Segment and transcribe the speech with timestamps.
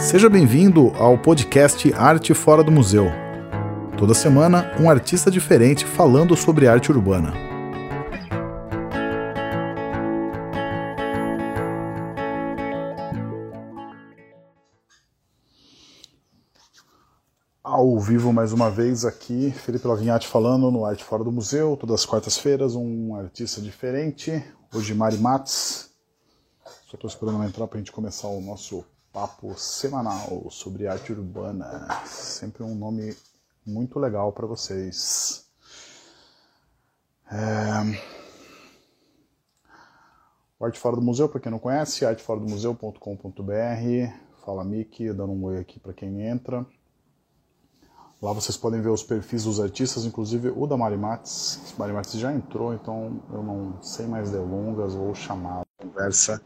[0.00, 3.04] Seja bem-vindo ao podcast Arte Fora do Museu.
[3.98, 7.34] Toda semana, um artista diferente falando sobre arte urbana.
[17.62, 22.00] Ao vivo mais uma vez aqui, Felipe Lavinhati falando no Arte Fora do Museu, todas
[22.00, 24.42] as quartas-feiras, um artista diferente.
[24.74, 25.90] Hoje Mari Matos.
[26.88, 31.12] Só estou esperando ela entrar para a gente começar o nosso papo semanal sobre arte
[31.12, 31.88] urbana.
[32.06, 33.14] Sempre um nome
[33.66, 35.46] muito legal para vocês.
[37.30, 38.10] É...
[40.58, 44.12] O Arte Fora do Museu, para quem não conhece, arteforadomuseu.com.br.
[44.44, 46.66] Fala Miki, dando um oi aqui para quem entra.
[48.20, 51.74] Lá vocês podem ver os perfis dos artistas, inclusive o da Mari Matos.
[51.78, 56.42] Mari Matos já entrou, então eu não sei mais delongas, vou chamar a conversa.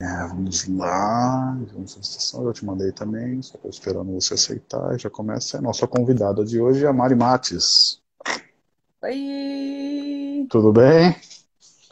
[0.00, 4.98] É, vamos lá, vamos à eu te mandei também, só estou esperando você aceitar.
[4.98, 8.00] Já começa a nossa convidada de hoje, a Mari Mates.
[9.02, 10.46] Oi!
[10.48, 11.14] Tudo bem?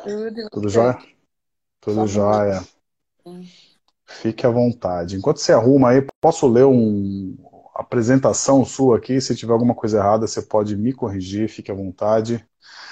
[0.03, 0.49] Tudo.
[0.51, 0.99] Tudo jóia?
[1.81, 2.65] Tudo tá jóia.
[4.07, 5.17] Fique à vontade.
[5.17, 9.21] Enquanto você arruma aí, posso ler uma apresentação sua aqui?
[9.21, 12.45] Se tiver alguma coisa errada, você pode me corrigir, fique à vontade.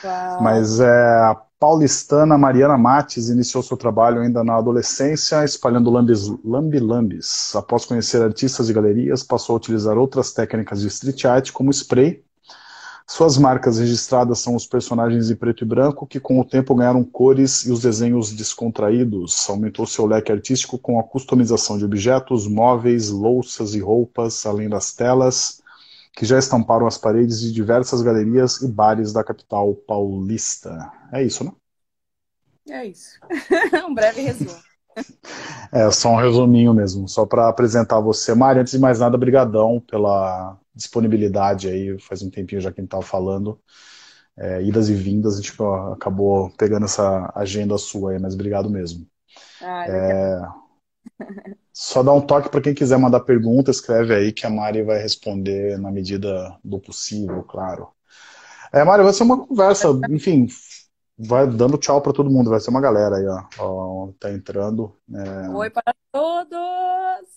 [0.04, 0.42] Uau.
[0.42, 5.90] Mas é, a paulistana Mariana Mates iniciou seu trabalho ainda na adolescência, espalhando
[6.44, 7.54] lambi-lambis.
[7.54, 12.24] Após conhecer artistas e galerias, passou a utilizar outras técnicas de street art, como spray.
[13.14, 17.04] Suas marcas registradas são os personagens em preto e branco, que com o tempo ganharam
[17.04, 19.50] cores e os desenhos descontraídos.
[19.50, 24.94] Aumentou seu leque artístico com a customização de objetos, móveis, louças e roupas, além das
[24.94, 25.60] telas
[26.16, 30.90] que já estamparam as paredes de diversas galerias e bares da capital paulista.
[31.12, 31.52] É isso, né?
[32.70, 33.20] É isso.
[33.86, 34.58] um breve resumo.
[35.70, 38.34] É, só um resuminho mesmo, só para apresentar você.
[38.34, 42.82] Mari, antes de mais nada, brigadão pela disponibilidade aí, faz um tempinho já que a
[42.82, 43.60] gente estava falando.
[44.36, 45.52] É, idas e vindas, a gente
[45.92, 49.06] acabou pegando essa agenda sua aí, mas obrigado mesmo.
[49.60, 50.40] Ah, é,
[51.72, 54.98] só dá um toque para quem quiser mandar pergunta, escreve aí que a Mari vai
[54.98, 57.88] responder na medida do possível, claro.
[58.72, 60.46] É, Mari, vai ser uma conversa, enfim,
[61.18, 64.96] vai dando tchau para todo mundo, vai ser uma galera aí, ó, ó tá entrando.
[65.14, 65.48] É...
[65.50, 67.28] Oi para todos!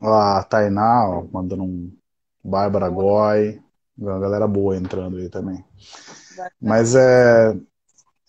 [0.00, 1.96] Ah, Tainá, ó, mandando um
[2.46, 3.60] Bárbara Goy,
[3.98, 5.64] uma galera boa entrando aí também.
[6.60, 7.56] Mas é,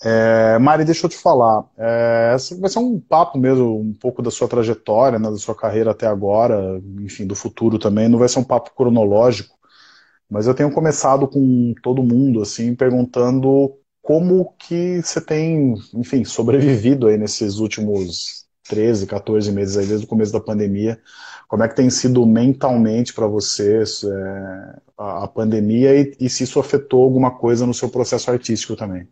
[0.03, 1.65] é, Mari, deixa eu te falar.
[1.77, 5.91] É, vai ser um papo mesmo, um pouco da sua trajetória, né, da sua carreira
[5.91, 8.07] até agora, enfim, do futuro também.
[8.07, 9.57] Não vai ser um papo cronológico,
[10.29, 17.07] mas eu tenho começado com todo mundo, assim, perguntando como que você tem, enfim, sobrevivido
[17.07, 20.99] aí nesses últimos 13, 14 meses aí, desde o começo da pandemia.
[21.47, 26.43] Como é que tem sido mentalmente para você é, a, a, pandemia e, e se
[26.43, 29.07] isso afetou alguma coisa no seu processo artístico também?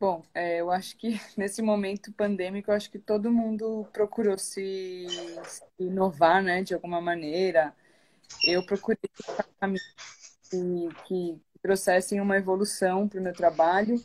[0.00, 5.06] Bom, é, eu acho que nesse momento pandêmico, eu acho que todo mundo procurou se,
[5.44, 7.74] se inovar, né, de alguma maneira.
[8.42, 8.98] Eu procurei
[10.50, 14.02] que, que trouxessem uma evolução para o meu trabalho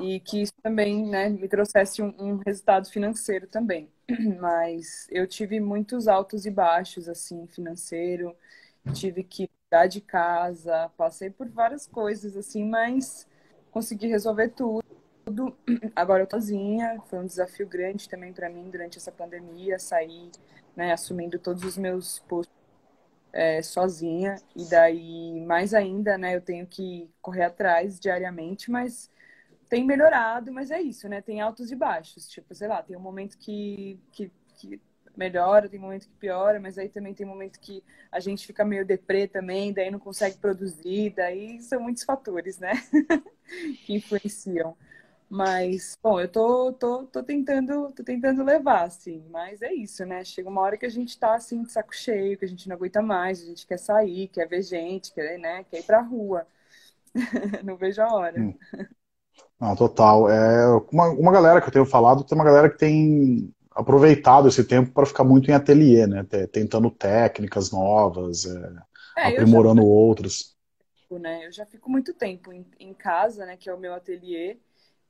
[0.00, 3.90] e que isso também, né, me trouxesse um, um resultado financeiro também.
[4.40, 8.34] Mas eu tive muitos altos e baixos, assim, financeiro.
[8.92, 13.26] Tive que mudar de casa, passei por várias coisas, assim, mas
[13.72, 14.84] consegui resolver tudo.
[15.96, 20.30] Agora eu tô sozinha, foi um desafio grande também para mim durante essa pandemia, sair,
[20.76, 22.54] né, assumindo todos os meus postos
[23.32, 24.36] é, sozinha.
[24.54, 29.10] E daí, mais ainda, né, eu tenho que correr atrás diariamente, mas
[29.68, 31.20] tem melhorado, mas é isso, né?
[31.20, 32.28] Tem altos e baixos.
[32.28, 34.80] Tipo, sei lá, tem um momento que, que, que
[35.16, 37.82] melhora, tem um momento que piora, mas aí também tem um momento que
[38.12, 42.72] a gente fica meio deprê também, daí não consegue produzir, daí são muitos fatores, né?
[43.84, 44.76] que influenciam.
[45.28, 50.24] Mas, bom, eu tô, tô, tô tentando, tô tentando levar, assim, mas é isso, né?
[50.24, 52.76] Chega uma hora que a gente tá assim de saco cheio, que a gente não
[52.76, 56.46] aguenta mais, a gente quer sair, quer ver gente, quer, né, quer ir pra rua.
[57.64, 58.40] não vejo a hora.
[58.40, 58.54] Hum.
[59.60, 60.28] Não, total.
[60.30, 64.64] É uma, uma galera que eu tenho falado, tem uma galera que tem aproveitado esse
[64.64, 66.24] tempo para ficar muito em ateliê, né?
[66.50, 68.72] Tentando técnicas novas, é,
[69.18, 69.86] é, aprimorando já...
[69.88, 70.56] outras.
[71.10, 71.46] Né?
[71.46, 73.56] Eu já fico muito tempo em, em casa, né?
[73.56, 74.58] Que é o meu ateliê.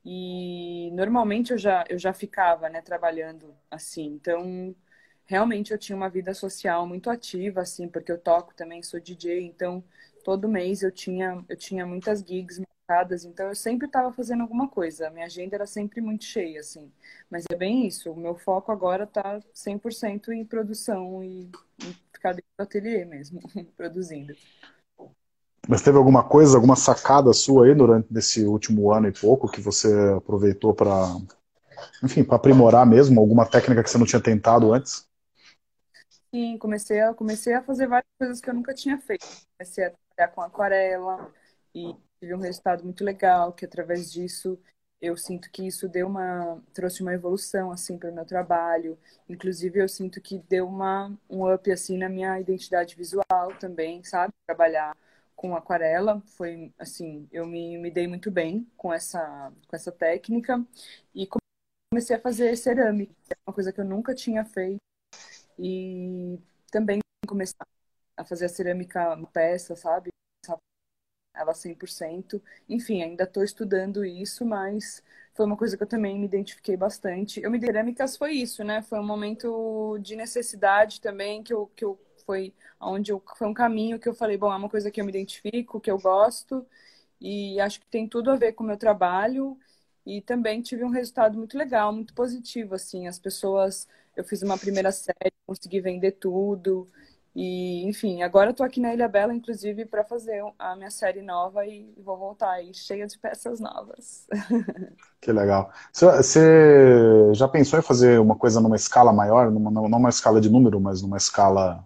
[0.05, 4.05] E normalmente eu já, eu já ficava, né, trabalhando assim.
[4.05, 4.73] Então,
[5.25, 9.45] realmente eu tinha uma vida social muito ativa, assim, porque eu toco também, sou DJ,
[9.45, 9.83] então
[10.23, 14.67] todo mês eu tinha, eu tinha muitas gigs sacadas, então eu sempre estava fazendo alguma
[14.69, 15.07] coisa.
[15.07, 16.89] A minha agenda era sempre muito cheia, assim.
[17.29, 18.09] Mas é bem isso.
[18.11, 23.41] O meu foco agora está 100% em produção e, e ficar dentro do ateliê mesmo,
[23.75, 24.33] produzindo.
[25.67, 29.59] Mas teve alguma coisa, alguma sacada sua aí durante esse último ano e pouco que
[29.59, 31.17] você aproveitou para,
[32.01, 35.05] enfim, para aprimorar mesmo alguma técnica que você não tinha tentado antes?
[36.33, 39.25] Sim, comecei a comecei a fazer várias coisas que eu nunca tinha feito.
[39.57, 41.33] Comecei a trabalhar com aquarela
[41.75, 44.59] e tive um resultado muito legal, que através disso
[45.01, 48.97] eu sinto que isso deu uma trouxe uma evolução assim para o meu trabalho.
[49.29, 54.33] Inclusive eu sinto que deu uma um up assim na minha identidade visual também, sabe?
[54.45, 54.95] Trabalhar
[55.35, 60.65] com aquarela, foi assim, eu me, me dei muito bem com essa, com essa técnica
[61.13, 61.27] e
[61.91, 64.79] comecei a fazer cerâmica, é uma coisa que eu nunca tinha feito
[65.59, 66.39] e
[66.71, 67.55] também comecei
[68.17, 70.11] a fazer a cerâmica peça, sabe?
[71.37, 72.41] Ela 100%.
[72.69, 75.03] Enfim, ainda estou estudando isso, mas
[75.33, 77.41] foi uma coisa que eu também me identifiquei bastante.
[77.41, 78.81] Eu me cerâmicas foi isso, né?
[78.81, 83.53] Foi um momento de necessidade também que eu, que eu foi onde eu, foi um
[83.53, 86.65] caminho que eu falei, bom, é uma coisa que eu me identifico, que eu gosto
[87.19, 89.57] e acho que tem tudo a ver com o meu trabalho
[90.05, 94.57] e também tive um resultado muito legal, muito positivo, assim, as pessoas, eu fiz uma
[94.57, 96.89] primeira série, consegui vender tudo
[97.39, 101.21] e, enfim, agora eu tô aqui na Ilha Bela, inclusive, para fazer a minha série
[101.21, 104.25] nova e vou voltar aí cheia de peças novas.
[105.21, 105.71] Que legal.
[105.91, 110.49] Você já pensou em fazer uma coisa numa escala maior, numa, não uma escala de
[110.49, 111.85] número, mas numa escala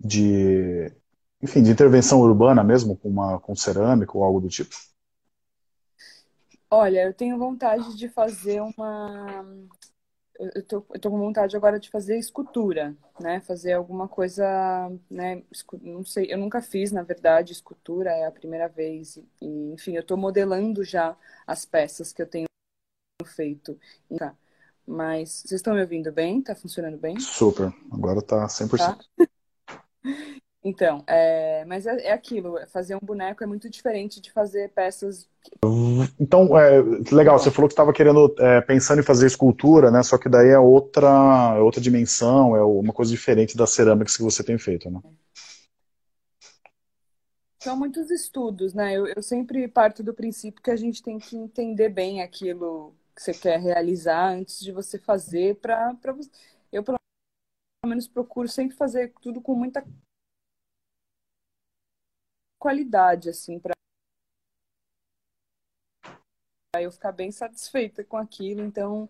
[0.00, 0.92] de,
[1.42, 4.74] enfim, de intervenção urbana mesmo, com, uma, com cerâmica ou algo do tipo?
[6.70, 9.44] Olha, eu tenho vontade de fazer uma.
[10.38, 13.40] Eu tô, eu tô com vontade agora de fazer escultura, né?
[13.40, 14.44] Fazer alguma coisa,
[15.10, 15.42] né?
[15.82, 19.18] Não sei, eu nunca fiz, na verdade, escultura, é a primeira vez.
[19.40, 22.46] E, enfim, eu tô modelando já as peças que eu tenho
[23.24, 23.78] feito.
[24.86, 26.40] Mas vocês estão me ouvindo bem?
[26.40, 27.18] Tá funcionando bem?
[27.18, 28.96] Super, agora tá 100%.
[29.16, 29.26] Tá?
[30.68, 35.26] Então, é, mas é, é, aquilo, fazer um boneco é muito diferente de fazer peças.
[36.20, 40.02] Então, é, legal, você falou que estava querendo, é, pensando em fazer escultura, né?
[40.02, 44.22] Só que daí é outra, é outra dimensão, é uma coisa diferente das cerâmicas que
[44.22, 45.00] você tem feito, né?
[47.60, 48.94] São muitos estudos, né?
[48.94, 53.22] Eu, eu sempre parto do princípio que a gente tem que entender bem aquilo que
[53.22, 55.96] você quer realizar antes de você fazer para
[56.70, 56.98] eu pelo
[57.86, 59.82] menos procuro sempre fazer tudo com muita
[62.58, 63.74] qualidade, assim, para
[66.76, 68.62] eu ficar bem satisfeita com aquilo.
[68.62, 69.08] Então,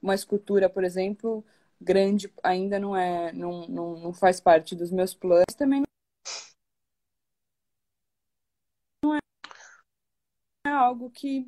[0.00, 1.44] uma escultura, por exemplo,
[1.80, 5.54] grande ainda não é, não, não, não faz parte dos meus planos.
[5.56, 5.82] Também
[9.04, 9.18] não é,
[10.66, 11.46] é algo que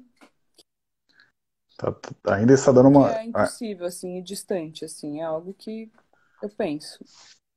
[1.78, 1.94] Tá,
[2.34, 3.12] ainda está dando uma.
[3.12, 5.20] É impossível, assim, distante, assim.
[5.20, 5.88] É algo que
[6.42, 6.98] eu penso.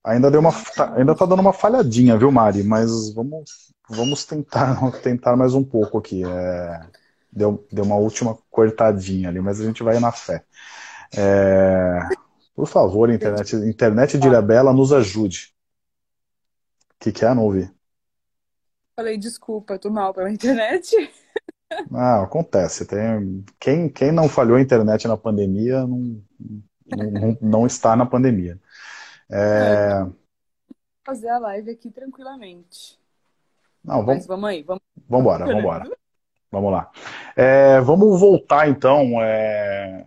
[0.04, 2.64] Ainda deu uma, tá, ainda tá dando uma falhadinha, viu, Mari?
[2.64, 6.24] Mas vamos, vamos tentar, tentar mais um pouco aqui.
[6.26, 6.82] É,
[7.32, 10.44] deu, deu uma última cortadinha ali, mas a gente vai na fé.
[11.16, 12.00] É,
[12.56, 15.54] por favor, internet, internet de Ilhabela, nos ajude.
[16.96, 17.34] O que, que é?
[17.34, 17.70] Não ouvi.
[18.96, 20.96] Falei, desculpa, tô mal pela internet.
[21.94, 22.86] Ah, acontece.
[22.86, 26.22] Tem, quem, quem não falhou a internet na pandemia não,
[26.86, 28.60] não, não está na pandemia.
[29.32, 30.06] É...
[31.06, 33.00] Fazer a live aqui tranquilamente.
[33.84, 34.08] Não, vamos...
[34.08, 34.82] Mas vamos aí, vamos.
[35.10, 35.98] Vambora, vambora.
[36.52, 36.92] Vamos lá.
[37.36, 39.22] É, vamos voltar então.
[39.22, 40.06] É...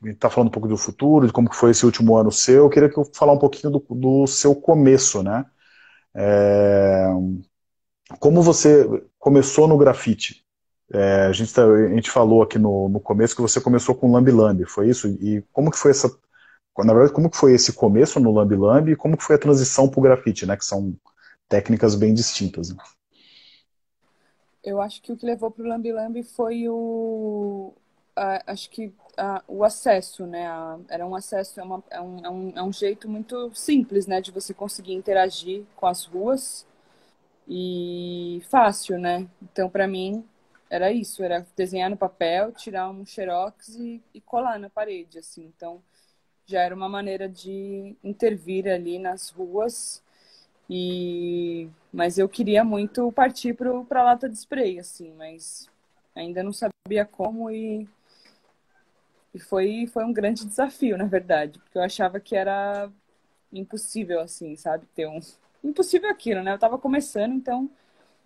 [0.00, 2.64] A gente está falando um pouco do futuro, de como foi esse último ano seu.
[2.64, 5.44] Eu queria que eu falar um pouquinho do, do seu começo, né?
[6.14, 7.06] É...
[8.18, 8.86] Como você
[9.18, 10.44] começou no grafite?
[10.92, 14.10] É, a, gente tá, a, gente falou aqui no, no, começo que você começou com
[14.10, 15.06] Lambi Lambi, foi isso?
[15.06, 16.08] E como que foi essa
[16.84, 19.38] na verdade, como que foi esse começo no Lambi Lambi e como que foi a
[19.38, 20.56] transição para o grafite, né?
[20.56, 20.94] Que são
[21.48, 22.70] técnicas bem distintas.
[22.70, 22.82] Né?
[24.62, 27.72] Eu acho que o que levou para o Lambi Lambi foi o,
[28.46, 28.92] acho que
[29.46, 30.46] o acesso, né?
[30.88, 34.20] era um acesso, é, uma, é, um, é, um, é um jeito muito simples, né?
[34.20, 36.66] De você conseguir interagir com as ruas
[37.48, 39.26] e fácil, né?
[39.42, 40.24] Então, para mim,
[40.70, 45.44] era isso, era desenhar no papel, tirar um xerox e, e colar na parede, assim.
[45.56, 45.82] Então,
[46.48, 50.02] já era uma maneira de intervir ali nas ruas
[50.68, 55.68] e mas eu queria muito partir para a lata de spray assim mas
[56.14, 57.88] ainda não sabia como e,
[59.34, 62.90] e foi foi um grande desafio na verdade porque eu achava que era
[63.52, 65.20] impossível assim sabe ter um
[65.62, 67.70] impossível aquilo né eu estava começando então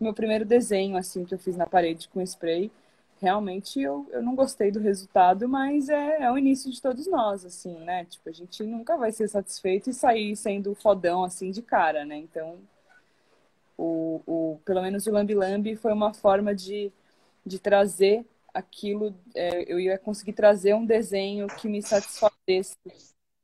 [0.03, 2.71] meu primeiro desenho, assim, que eu fiz na parede com spray.
[3.23, 7.45] Realmente eu, eu não gostei do resultado, mas é, é o início de todos nós,
[7.45, 8.05] assim, né?
[8.05, 12.17] Tipo, a gente nunca vai ser satisfeito e sair sendo fodão, assim, de cara, né?
[12.17, 12.59] Então,
[13.79, 16.93] o, o, pelo menos o Lambi Lambi foi uma forma de,
[17.47, 22.77] de trazer aquilo, é, eu ia conseguir trazer um desenho que me satisfazesse,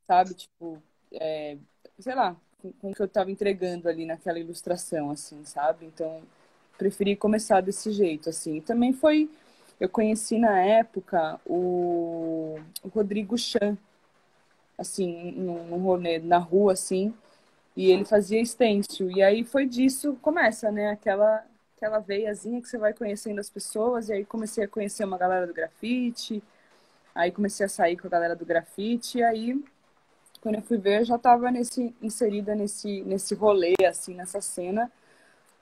[0.06, 0.34] sabe?
[0.34, 0.82] Tipo,
[1.12, 1.56] é,
[1.98, 5.86] sei lá, com, com o que eu estava entregando ali naquela ilustração, assim, sabe?
[5.86, 6.22] Então,
[6.76, 8.56] preferi começar desse jeito, assim.
[8.56, 9.30] E também foi,
[9.80, 12.58] eu conheci na época o,
[12.94, 13.76] Rodrigo Chan,
[14.76, 17.14] assim, num rolê na rua, assim,
[17.76, 19.10] e ele fazia stencil.
[19.10, 20.90] E aí foi disso, começa, né?
[20.90, 21.44] Aquela,
[21.76, 25.46] aquela veiazinha que você vai conhecendo as pessoas, e aí comecei a conhecer uma galera
[25.46, 26.42] do grafite,
[27.14, 29.62] aí comecei a sair com a galera do grafite, e aí
[30.40, 34.90] quando eu fui ver, eu já estava nesse, inserida nesse, nesse rolê, assim, nessa cena,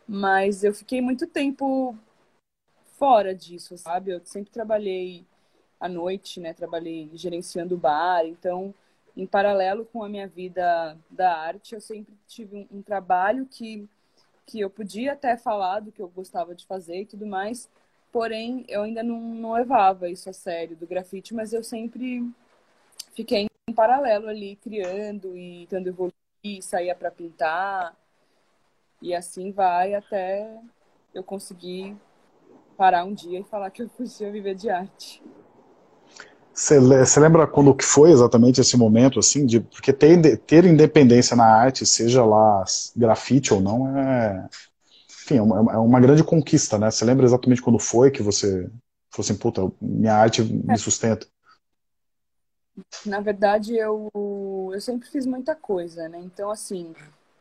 [0.07, 1.97] mas eu fiquei muito tempo
[2.99, 4.11] fora disso, sabe?
[4.11, 5.25] Eu sempre trabalhei
[5.81, 6.53] à noite, né?
[6.53, 8.75] Trabalhei gerenciando bar, então
[9.17, 13.89] em paralelo com a minha vida da arte, eu sempre tive um, um, trabalho que,
[14.45, 17.71] que eu podia até falar do que eu gostava de fazer e tudo mais,
[18.13, 22.31] porém eu ainda não, não levava isso a sério do grafite, mas eu sempre
[23.15, 27.97] fiquei em paralelo ali, criando e tentando evoluir, saía para pintar,
[29.01, 30.61] e assim vai até
[31.15, 31.97] eu conseguir
[32.77, 35.23] parar um dia e falar que eu podia viver de arte.
[36.53, 41.45] Você lembra quando que foi exatamente esse momento, assim, de porque ter, ter independência na
[41.45, 42.65] arte, seja lá
[42.97, 44.49] grafite ou não, é,
[45.11, 46.91] enfim, é uma, é uma grande conquista, né?
[46.91, 48.71] Você lembra exatamente quando foi que você
[49.11, 50.77] falou assim, puta, minha arte me é.
[50.79, 51.27] sustenta?
[53.05, 54.09] Na verdade, eu,
[54.73, 56.21] eu sempre fiz muita coisa, né?
[56.23, 56.95] Então, assim,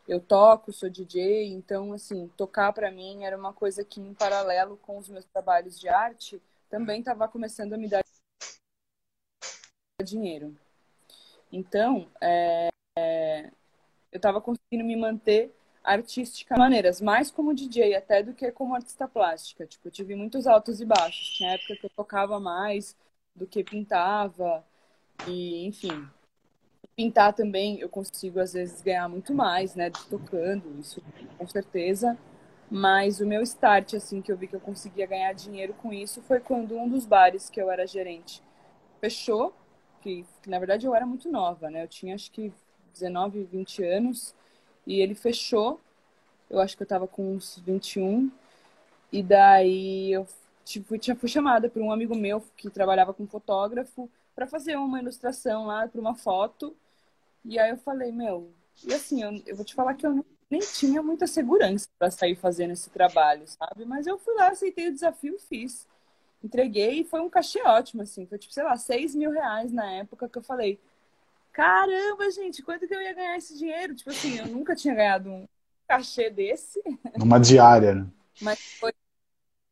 [0.08, 4.76] eu toco, sou DJ, então, assim, tocar para mim era uma coisa que, em paralelo
[4.78, 8.04] com os meus trabalhos de arte, também estava começando a me dar
[10.04, 10.56] dinheiro.
[11.50, 13.50] Então, é, é,
[14.12, 19.06] eu estava conseguindo me manter artística maneiras, mais como DJ até do que como artista
[19.06, 19.66] plástica.
[19.66, 21.28] Tipo, eu tive muitos altos e baixos.
[21.28, 22.96] Tinha época que eu tocava mais
[23.34, 24.64] do que pintava
[25.28, 26.08] e, enfim.
[26.96, 31.02] Pintar também eu consigo às vezes ganhar muito mais, né, tocando, isso
[31.36, 32.16] com certeza.
[32.70, 36.22] Mas o meu start assim que eu vi que eu conseguia ganhar dinheiro com isso
[36.22, 38.42] foi quando um dos bares que eu era gerente
[39.00, 39.54] fechou
[40.02, 41.82] que, que, na verdade eu era muito nova, né?
[41.84, 42.52] Eu tinha acho que
[42.92, 44.34] 19, 20 anos
[44.86, 45.80] e ele fechou.
[46.50, 48.30] Eu acho que eu tava com uns 21
[49.12, 50.26] e daí eu
[50.64, 55.00] tipo, tinha, fui chamada por um amigo meu que trabalhava com fotógrafo para fazer uma
[55.00, 56.76] ilustração lá para uma foto.
[57.46, 58.52] E aí eu falei, meu,
[58.84, 62.36] e assim, eu, eu vou te falar que eu nem tinha muita segurança para sair
[62.36, 63.84] fazendo esse trabalho, sabe?
[63.84, 65.86] Mas eu fui lá, aceitei o desafio e fiz
[66.42, 68.26] entreguei e foi um cachê ótimo, assim.
[68.26, 70.78] Foi tipo, sei lá, 6 mil reais na época que eu falei.
[71.52, 73.94] Caramba, gente, quanto que eu ia ganhar esse dinheiro?
[73.94, 75.48] Tipo assim, eu nunca tinha ganhado um
[75.86, 76.82] cachê desse.
[77.20, 78.06] Uma diária, né?
[78.40, 78.92] Mas foi,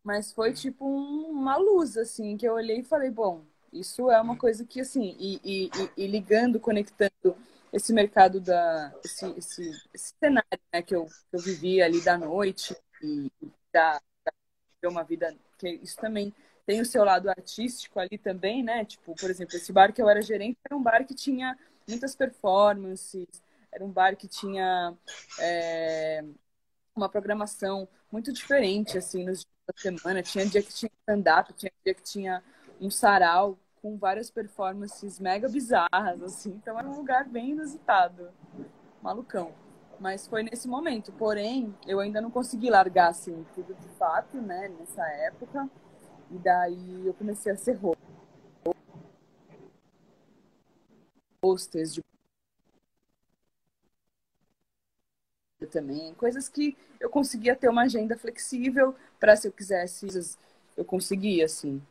[0.03, 4.19] mas foi tipo um, uma luz, assim, que eu olhei e falei, bom, isso é
[4.21, 7.37] uma coisa que, assim, e, e, e ligando, conectando
[7.75, 8.95] esse mercado da.
[9.05, 13.31] esse, esse, esse cenário né, que, eu, que eu vivi ali da noite e
[13.73, 14.01] da,
[14.83, 15.37] da uma vida.
[15.59, 16.33] que isso também
[16.65, 18.85] tem o seu lado artístico ali também, né?
[18.85, 22.15] Tipo, por exemplo, esse bar que eu era gerente era um bar que tinha muitas
[22.15, 23.27] performances,
[23.73, 24.97] era um bar que tinha
[25.41, 26.25] é,
[26.95, 30.23] uma programação muito diferente, assim, nos dias da semana.
[30.23, 32.43] Tinha dia que tinha stand-up, tinha dia que tinha
[32.81, 36.53] um sarau com várias performances mega bizarras, assim.
[36.53, 38.31] Então era um lugar bem inusitado,
[39.03, 39.53] malucão.
[40.01, 41.13] Mas foi nesse momento.
[41.13, 45.69] Porém, eu ainda não consegui largar, assim, tudo de fato, né, nessa época.
[46.31, 47.79] E daí eu comecei a ser
[51.45, 52.03] hostess de
[55.71, 60.07] também, coisas que eu conseguia ter uma agenda flexível para se eu quisesse,
[60.75, 61.83] eu conseguia assim.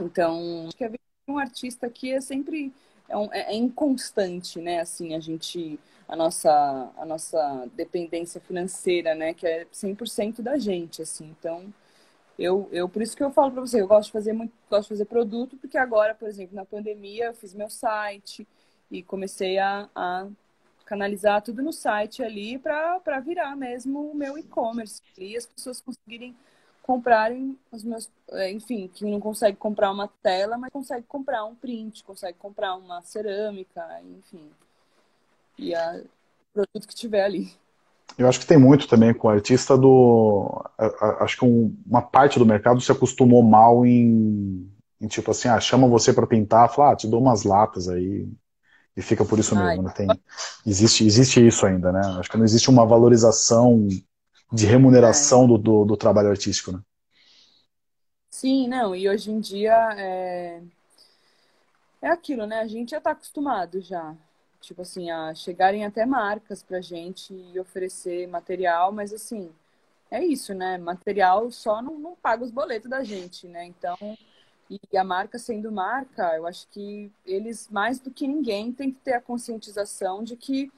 [0.00, 0.99] Então, acho que
[1.30, 2.72] um artista aqui é sempre
[3.08, 4.80] é, um, é, é inconstante, né?
[4.80, 11.02] Assim, a gente a nossa a nossa dependência financeira, né, que é 100% da gente,
[11.02, 11.34] assim.
[11.38, 11.72] Então,
[12.38, 14.84] eu, eu, por isso que eu falo para você, eu gosto de fazer muito, gosto
[14.84, 18.46] de fazer produto, porque agora, por exemplo, na pandemia, eu fiz meu site
[18.90, 20.26] e comecei a, a
[20.86, 26.34] canalizar tudo no site ali para virar mesmo o meu e-commerce e as pessoas conseguirem
[26.90, 31.54] comprarem os meus, é, enfim, que não consegue comprar uma tela, mas consegue comprar um
[31.54, 33.80] print, consegue comprar uma cerâmica,
[34.18, 34.50] enfim,
[35.56, 36.02] e a
[36.52, 37.52] produto que tiver ali.
[38.18, 40.64] Eu acho que tem muito também com o artista do.
[41.20, 44.68] Acho que um, uma parte do mercado se acostumou mal em,
[45.00, 48.28] em tipo assim, ah, chama você para pintar, fala, ah, te dou umas latas aí
[48.96, 49.84] e fica por isso mesmo.
[49.84, 49.92] Né?
[49.94, 50.08] Tem,
[50.66, 52.00] existe, existe isso ainda, né?
[52.18, 53.86] Acho que não existe uma valorização
[54.52, 55.46] de remuneração é.
[55.48, 56.80] do, do, do, trabalho artístico, né?
[58.30, 60.62] Sim, não, e hoje em dia é,
[62.02, 62.60] é aquilo, né?
[62.60, 64.16] A gente já está acostumado já
[64.60, 69.50] tipo assim, a chegarem até marcas pra gente e oferecer material, mas assim,
[70.10, 70.76] é isso, né?
[70.78, 73.64] Material só não, não paga os boletos da gente, né?
[73.64, 73.96] Então,
[74.68, 79.00] e a marca sendo marca, eu acho que eles, mais do que ninguém, tem que
[79.00, 80.70] ter a conscientização de que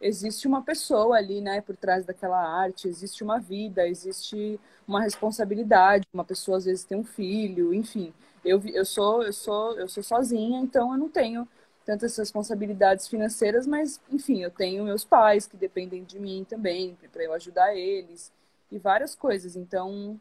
[0.00, 6.06] existe uma pessoa ali, né, por trás daquela arte, existe uma vida, existe uma responsabilidade,
[6.12, 8.12] uma pessoa às vezes tem um filho, enfim.
[8.44, 11.46] Eu, eu sou eu sou eu sou sozinha, então eu não tenho
[11.84, 17.24] tantas responsabilidades financeiras, mas enfim, eu tenho meus pais que dependem de mim também, para
[17.24, 18.32] eu ajudar eles
[18.70, 19.56] e várias coisas.
[19.56, 20.20] Então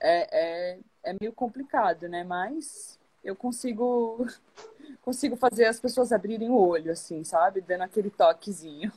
[0.00, 2.24] é, é, é meio complicado, né?
[2.24, 4.26] Mas eu consigo
[5.02, 7.60] consigo fazer as pessoas abrirem o olho, assim, sabe?
[7.60, 8.92] Dando aquele toquezinho.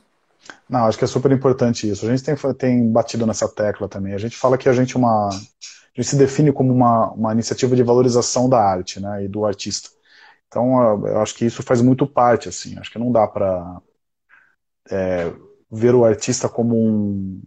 [0.68, 2.06] Não, acho que é super importante isso.
[2.06, 4.14] A gente tem, tem batido nessa tecla também.
[4.14, 5.28] A gente fala que a gente é uma.
[5.28, 9.24] A gente se define como uma, uma iniciativa de valorização da arte, né?
[9.24, 9.90] E do artista.
[10.46, 12.78] Então, eu acho que isso faz muito parte, assim.
[12.78, 13.80] Acho que não dá para
[14.90, 15.32] é,
[15.70, 17.42] ver o artista como um.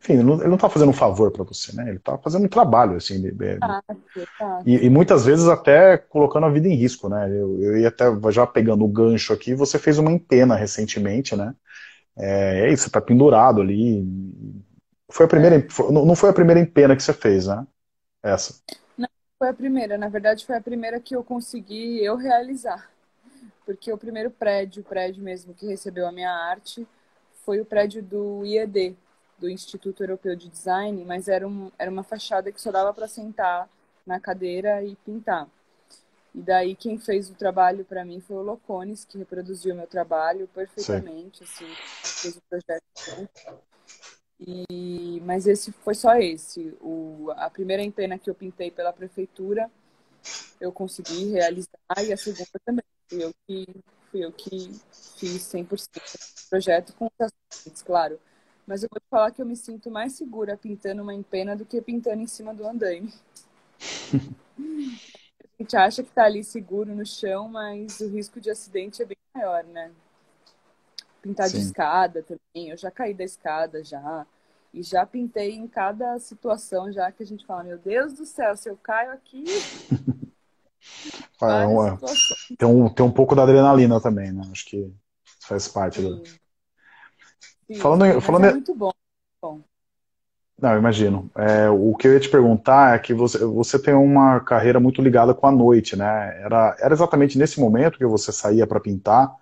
[0.00, 1.88] Enfim, ele não está fazendo um favor para você, né?
[1.88, 3.14] Ele está fazendo um trabalho, assim.
[3.14, 3.80] Ele, ah,
[4.66, 7.28] e, e, muitas vezes até colocando a vida em risco, né?
[7.30, 11.54] Eu, eu ia até, já pegando o gancho aqui, você fez uma empena recentemente, né?
[12.16, 14.04] É, é isso, você está pendurado ali.
[15.10, 15.66] Foi a primeira, é.
[15.90, 17.66] não foi a primeira empena que você fez, né?
[18.22, 18.54] Essa
[19.42, 19.98] foi a primeira.
[19.98, 22.88] Na verdade, foi a primeira que eu consegui eu realizar.
[23.66, 26.86] Porque o primeiro prédio, o prédio mesmo que recebeu a minha arte,
[27.44, 28.96] foi o prédio do IED,
[29.36, 33.08] do Instituto Europeu de Design, mas era, um, era uma fachada que só dava para
[33.08, 33.68] sentar
[34.06, 35.48] na cadeira e pintar.
[36.34, 39.86] E daí quem fez o trabalho para mim foi o Locones, que reproduziu o meu
[39.86, 41.64] trabalho perfeitamente, Sim.
[41.66, 41.74] assim,
[42.22, 43.28] fez o projeto.
[44.40, 46.74] E, mas esse foi só esse.
[46.80, 49.70] O, a primeira empena que eu pintei pela prefeitura,
[50.60, 51.68] eu consegui realizar,
[52.02, 52.84] e a segunda também.
[53.08, 53.66] Fui eu que,
[54.10, 54.80] fui eu que
[55.18, 58.18] fiz 100% do projeto com os assistentes, claro.
[58.66, 61.66] Mas eu vou te falar que eu me sinto mais segura pintando uma empena do
[61.66, 63.12] que pintando em cima do andaime.
[65.62, 69.06] a gente acha que está ali seguro no chão, mas o risco de acidente é
[69.06, 69.92] bem maior, né?
[71.22, 71.58] Pintar Sim.
[71.58, 72.70] de escada também.
[72.70, 74.26] Eu já caí da escada já.
[74.74, 78.56] E já pintei em cada situação, já que a gente fala, meu Deus do céu,
[78.56, 79.44] se eu caio aqui.
[81.40, 81.98] é uma...
[82.58, 84.42] tem, um, tem um pouco da adrenalina também, né?
[84.50, 84.92] Acho que
[85.40, 86.08] faz parte Sim.
[86.08, 86.24] do.
[87.66, 88.90] Sim, falando, em, falando é muito bom.
[89.40, 89.62] bom.
[90.60, 91.30] Não, imagino.
[91.36, 95.02] É, o que eu ia te perguntar é que você, você tem uma carreira muito
[95.02, 96.40] ligada com a noite, né?
[96.42, 99.34] Era, era exatamente nesse momento que você saía para pintar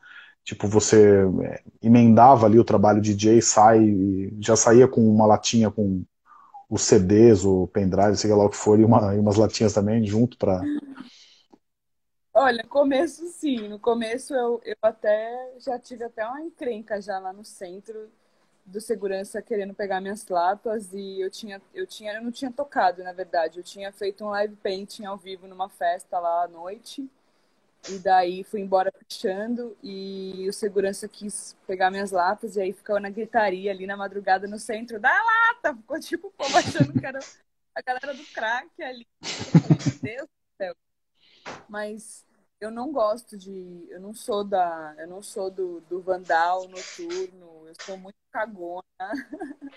[0.44, 5.70] Tipo, você é, emendava ali o trabalho de DJ, sai, já saía com uma latinha
[5.70, 6.02] com
[6.68, 10.04] os CDs, o pendrive, sei lá o que for, e, uma, e umas latinhas também
[10.06, 10.60] junto para.
[12.32, 17.32] Olha, começo sim, no começo eu, eu até já tive até uma encrenca já lá
[17.32, 18.08] no centro
[18.64, 23.02] do segurança querendo pegar minhas latas e eu tinha eu tinha eu não tinha tocado,
[23.02, 27.08] na verdade, eu tinha feito um live painting ao vivo numa festa lá à noite
[27.88, 33.00] e daí fui embora fechando e o segurança quis pegar minhas latas e aí ficou
[33.00, 35.74] na gritaria ali na madrugada no centro da lata.
[35.74, 37.18] Ficou tipo o povo achando que era
[37.74, 39.06] a galera do crack ali.
[39.22, 40.74] Meu Deus do céu.
[41.68, 42.24] Mas
[42.60, 43.86] eu não gosto de.
[43.90, 44.94] Eu não sou da.
[44.98, 47.66] Eu não sou do, do vandal noturno.
[47.66, 48.82] Eu sou muito cagona.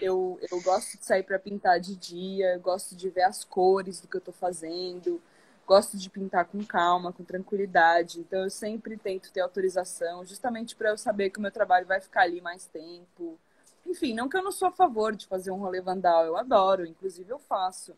[0.00, 4.00] Eu, eu gosto de sair para pintar de dia, eu gosto de ver as cores
[4.00, 5.22] do que eu tô fazendo
[5.66, 8.20] gosto de pintar com calma, com tranquilidade.
[8.20, 12.00] Então eu sempre tento ter autorização, justamente para eu saber que o meu trabalho vai
[12.00, 13.38] ficar ali mais tempo.
[13.86, 16.86] Enfim, não que eu não sou a favor de fazer um rolê vandal, eu adoro,
[16.86, 17.96] inclusive eu faço.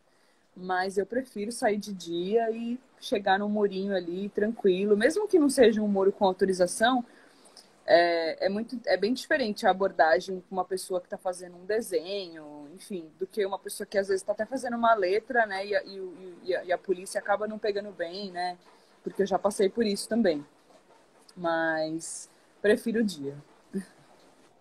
[0.56, 5.48] Mas eu prefiro sair de dia e chegar num murinho ali tranquilo, mesmo que não
[5.48, 7.04] seja um muro com autorização,
[7.86, 11.66] é, é, muito, é bem diferente a abordagem com uma pessoa que está fazendo um
[11.66, 15.66] desenho, enfim, do que uma pessoa que às vezes está até fazendo uma letra, né?
[15.66, 18.56] E, e, e, a, e, a, polícia acaba não pegando bem, né?
[19.02, 20.44] Porque eu já passei por isso também.
[21.36, 22.30] Mas
[22.62, 23.36] prefiro o dia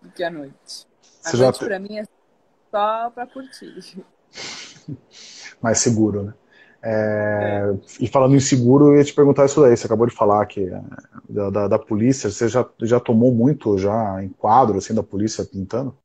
[0.02, 0.86] do que a noite.
[1.24, 1.66] A Você noite, já...
[1.66, 2.04] para mim, é
[2.70, 4.04] só para curtir.
[5.64, 6.34] Mais seguro, né?
[6.82, 7.62] É,
[7.98, 9.74] e falando em seguro, eu ia te perguntar isso daí.
[9.74, 10.82] Você acabou de falar que é,
[11.26, 15.42] da, da, da, polícia, você já, já tomou muito já em quadro assim da polícia
[15.46, 15.96] pintando?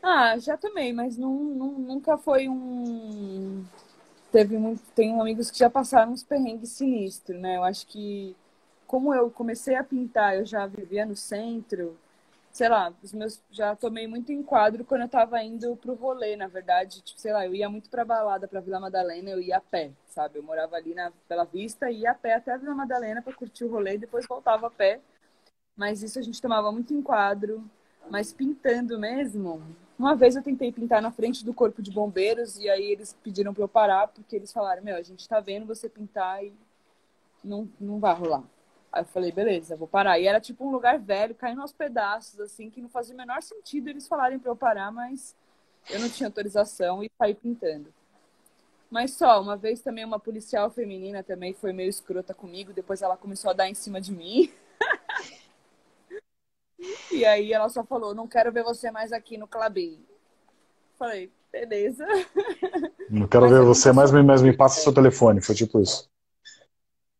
[0.00, 3.64] Ah, já tomei, mas não, não, nunca foi um.
[4.30, 4.80] Teve muito.
[4.94, 7.56] Tem amigos que já passaram uns perrengues sinistros, né?
[7.56, 8.36] Eu acho que,
[8.86, 11.96] como eu comecei a pintar, eu já vivia no centro,
[12.52, 16.46] sei lá, os meus já tomei muito enquadro quando eu tava indo pro rolê, na
[16.46, 19.60] verdade, tipo, sei lá, eu ia muito pra balada, pra Vila Madalena, eu ia a
[19.60, 20.38] pé, sabe?
[20.38, 23.64] Eu morava ali na Bela Vista ia a pé até a Vila Madalena para curtir
[23.64, 25.00] o rolê e depois voltava a pé.
[25.74, 27.64] Mas isso a gente tomava muito enquadro,
[28.10, 29.62] mas pintando mesmo,
[29.98, 33.54] uma vez eu tentei pintar na frente do corpo de bombeiros e aí eles pediram
[33.54, 36.52] para eu parar porque eles falaram: Meu, a gente tá vendo você pintar e
[37.42, 38.42] não, não vai rolar.
[38.92, 40.18] Aí eu falei: Beleza, vou parar.
[40.18, 43.42] E era tipo um lugar velho, caindo aos pedaços, assim, que não fazia o menor
[43.42, 45.34] sentido eles falarem para eu parar, mas
[45.88, 47.92] eu não tinha autorização e saí pintando.
[48.90, 53.16] Mas só, uma vez também uma policial feminina também foi meio escrota comigo, depois ela
[53.16, 54.52] começou a dar em cima de mim.
[57.12, 60.04] E aí ela só falou, não quero ver você mais aqui no Clabin.
[60.98, 62.04] Falei, beleza.
[63.08, 65.40] Não quero mas ver você mais, mas me passa seu telefone.
[65.40, 66.10] Foi tipo isso.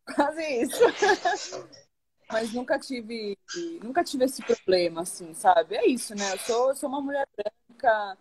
[0.05, 0.83] Quase isso.
[2.31, 3.37] mas nunca tive,
[3.83, 5.75] nunca tive esse problema, assim, sabe?
[5.75, 6.33] É isso, né?
[6.33, 8.17] Eu sou, eu sou uma mulher branca,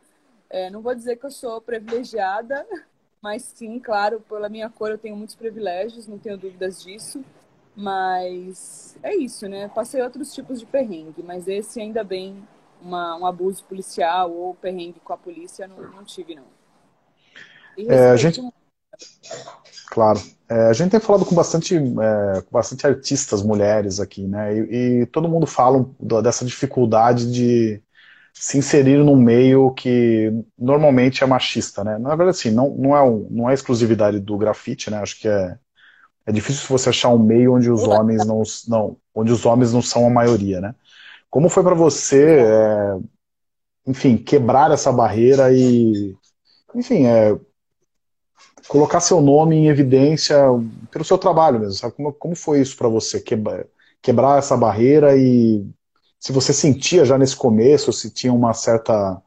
[0.50, 2.66] é, não vou dizer que eu sou privilegiada,
[3.22, 7.24] mas sim, claro, pela minha cor eu tenho muitos privilégios, não tenho dúvidas disso.
[7.74, 9.66] Mas é isso, né?
[9.68, 12.46] Passei outros tipos de perrengue, mas esse ainda bem,
[12.82, 16.44] uma, um abuso policial ou perrengue com a polícia, não, não tive, não.
[17.78, 18.42] É, a gente...
[19.90, 20.20] Claro.
[20.48, 24.56] É, a gente tem falado com bastante, é, com bastante artistas mulheres aqui, né?
[24.56, 25.86] E, e, todo mundo fala
[26.22, 27.82] dessa dificuldade de
[28.34, 31.98] se inserir num meio que normalmente é machista, né?
[31.98, 34.98] Na verdade, assim, não, não, é, um, não é exclusividade do grafite, né?
[34.98, 35.56] Acho que é
[36.26, 39.82] é difícil você achar um meio onde os homens não, não, onde os homens não
[39.82, 40.74] são a maioria, né?
[41.28, 42.96] Como foi para você, é,
[43.86, 46.14] enfim, quebrar essa barreira e,
[46.74, 47.36] enfim, é,
[48.68, 50.36] colocar seu nome em evidência
[50.90, 51.94] pelo seu trabalho mesmo, sabe?
[51.94, 53.66] Como, como foi isso para você, quebrar,
[54.02, 55.66] quebrar essa barreira e
[56.18, 59.20] se você sentia já nesse começo, se tinha uma certa,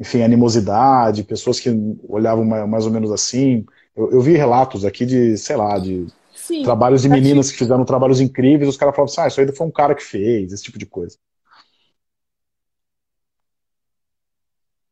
[0.00, 1.70] enfim, animosidade, pessoas que
[2.08, 3.64] olhavam mais ou menos assim.
[3.96, 7.84] Eu, eu vi relatos aqui de, sei lá, de Sim, trabalhos de meninas que fizeram
[7.84, 10.64] trabalhos incríveis, os caras falavam assim, ah, isso aí foi um cara que fez, esse
[10.64, 11.16] tipo de coisa.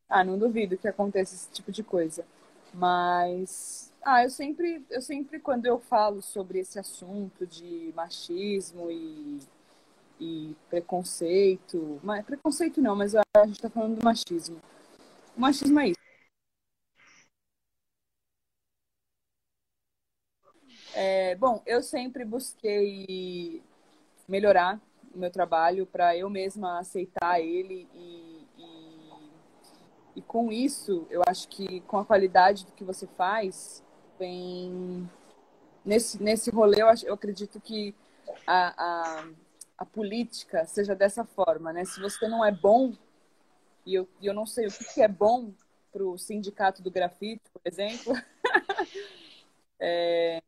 [0.09, 2.25] Ah, não duvido que aconteça esse tipo de coisa.
[2.75, 9.39] Mas, ah, eu sempre, eu sempre quando eu falo sobre esse assunto de machismo e,
[10.21, 14.59] e preconceito, mas preconceito não, mas a gente está falando do machismo.
[15.37, 16.01] O machismo é isso
[20.95, 23.63] É, bom, eu sempre busquei
[24.29, 24.81] melhorar
[25.15, 28.34] o meu trabalho para eu mesma aceitar ele e,
[30.15, 33.83] e, com isso eu acho que com a qualidade do que você faz
[34.19, 35.09] vem
[35.85, 37.95] nesse nesse rolê eu, eu acredito que
[38.47, 39.29] a, a,
[39.79, 41.85] a, política seja dessa forma, né?
[41.85, 42.93] Se você não é bom
[43.87, 45.53] e eu, eu não sei o que, que é bom
[45.93, 48.15] para o sindicato do grafite, por exemplo.
[49.79, 50.43] é,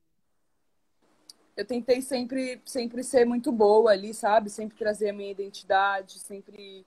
[1.57, 4.51] eu tentei sempre, sempre ser muito boa ali, sabe?
[4.51, 6.85] Sempre trazer a minha identidade, sempre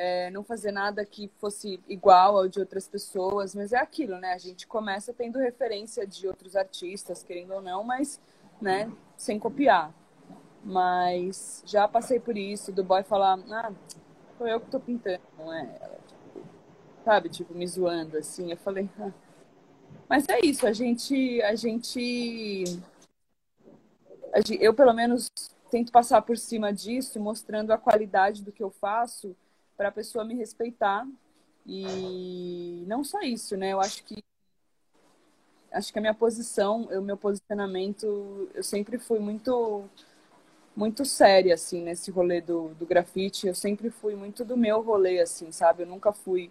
[0.00, 3.54] é, não fazer nada que fosse igual ao de outras pessoas.
[3.54, 4.32] Mas é aquilo, né?
[4.32, 8.18] A gente começa tendo referência de outros artistas, querendo ou não, mas,
[8.62, 9.92] né, sem copiar.
[10.64, 13.72] Mas já passei por isso, do boy falar, ah,
[14.38, 15.66] sou eu que tô pintando, não é?
[16.06, 16.48] Tipo,
[17.04, 17.28] sabe?
[17.28, 18.50] Tipo, me zoando, assim.
[18.50, 19.12] Eu falei, ah.
[20.08, 22.64] Mas é isso, a gente, a gente
[24.60, 25.30] eu pelo menos
[25.70, 29.36] tento passar por cima disso, mostrando a qualidade do que eu faço
[29.80, 31.08] para a pessoa me respeitar.
[31.66, 33.72] E não só isso, né?
[33.72, 34.22] Eu acho que
[35.72, 39.88] acho que a minha posição, o meu posicionamento, eu sempre fui muito
[40.76, 43.46] muito séria assim nesse rolê do, do grafite.
[43.46, 45.84] Eu sempre fui muito do meu rolê assim, sabe?
[45.84, 46.50] Eu nunca fui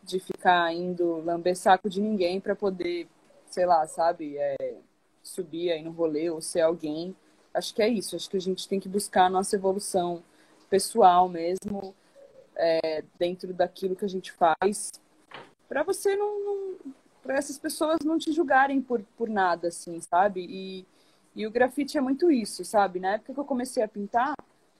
[0.00, 3.08] de ficar indo lamber saco de ninguém para poder,
[3.46, 4.36] sei lá, sabe?
[4.38, 4.76] É,
[5.24, 7.16] subir aí no rolê ou ser alguém.
[7.52, 8.14] Acho que é isso.
[8.14, 10.22] Acho que a gente tem que buscar a nossa evolução
[10.68, 11.96] pessoal mesmo,
[12.56, 14.92] é, dentro daquilo que a gente faz,
[15.68, 16.76] para você não, não
[17.22, 20.46] para essas pessoas não te julgarem por, por nada, assim, sabe?
[20.48, 20.86] E,
[21.34, 22.98] e o grafite é muito isso, sabe?
[22.98, 24.34] Na época que eu comecei a pintar,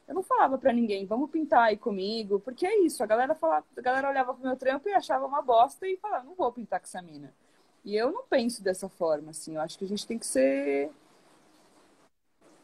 [0.08, 3.64] eu não falava para ninguém, vamos pintar aí comigo, porque é isso, a galera falava,
[3.76, 6.80] a galera olhava pro meu trampo e achava uma bosta e falava, não vou pintar
[6.80, 7.32] com essa mina.
[7.84, 9.54] E eu não penso dessa forma, assim.
[9.54, 10.90] Eu acho que a gente tem que ser.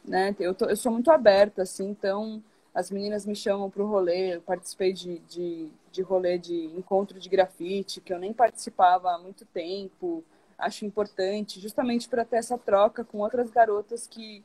[0.05, 0.35] Né?
[0.39, 2.43] Eu, tô, eu sou muito aberta, assim, então
[2.77, 4.37] as meninas me chamam para o rolê.
[4.37, 9.19] Eu participei de, de, de rolê de encontro de grafite, que eu nem participava há
[9.19, 10.23] muito tempo.
[10.59, 14.45] Acho importante, justamente para ter essa troca com outras garotas que,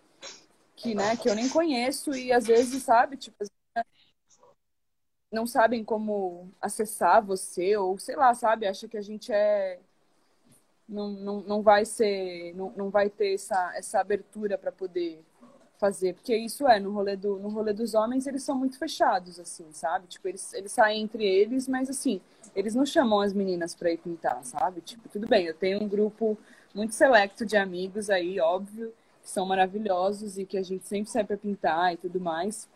[0.78, 3.44] que, né, que eu nem conheço e às vezes, sabe, tipo,
[5.30, 9.78] não sabem como acessar você, ou sei lá, sabe, acha que a gente é.
[10.88, 12.54] Não, não, não vai ser.
[12.56, 15.22] Não, não vai ter essa, essa abertura para poder
[15.82, 16.14] fazer.
[16.14, 19.66] Porque isso é, no rolê, do, no rolê dos homens, eles são muito fechados, assim,
[19.74, 20.06] sabe?
[20.08, 22.22] Tipo, eles, eles saem entre eles, mas assim,
[22.56, 24.82] eles não chamam as meninas pra ir pintar, sabe?
[24.82, 26.38] Tipo, tudo bem, eu tenho um grupo
[26.74, 31.24] muito selecto de amigos aí, óbvio, que são maravilhosos e que a gente sempre sai
[31.24, 32.70] pra pintar e tudo mais,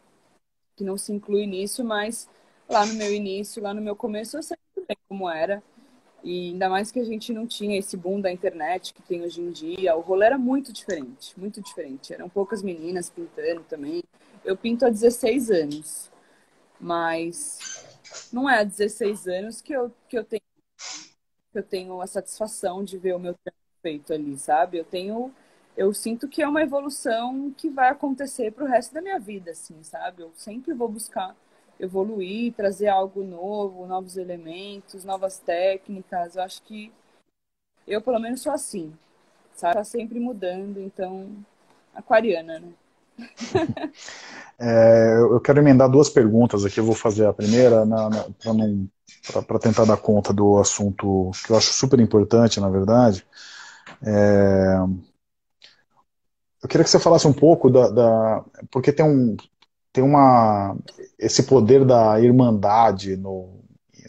[0.75, 2.27] que não se inclui nisso, mas
[2.67, 5.63] lá no meu início, lá no meu começo, eu sei bem como era.
[6.25, 9.39] E ainda mais que a gente não tinha esse boom da internet que tem hoje
[9.39, 9.95] em dia.
[9.95, 12.11] O rolê era muito diferente, muito diferente.
[12.15, 14.03] Eram poucas meninas pintando também.
[14.43, 16.11] Eu pinto há 16 anos,
[16.79, 17.59] mas
[18.33, 20.41] não é há 16 anos que eu, que eu tenho
[21.51, 24.79] que eu tenho a satisfação de ver o meu trampo feito ali, sabe?
[24.79, 25.31] Eu tenho
[25.77, 29.51] eu sinto que é uma evolução que vai acontecer para o resto da minha vida,
[29.51, 30.23] assim, sabe?
[30.23, 31.35] Eu sempre vou buscar
[31.79, 36.35] evoluir, trazer algo novo, novos elementos, novas técnicas.
[36.35, 36.91] Eu acho que
[37.87, 38.93] eu, pelo menos, sou assim,
[39.53, 39.75] sabe?
[39.75, 41.29] Tá sempre mudando, então,
[41.93, 42.69] aquariana, né?
[44.59, 46.79] é, eu quero emendar duas perguntas aqui.
[46.79, 47.85] Eu vou fazer a primeira
[49.47, 53.25] para tentar dar conta do assunto que eu acho super importante, na verdade.
[54.03, 54.77] É,
[56.63, 59.37] eu queria que você falasse um pouco da, da, porque tem um
[59.95, 60.75] tem uma
[61.17, 63.63] esse poder da irmandade no,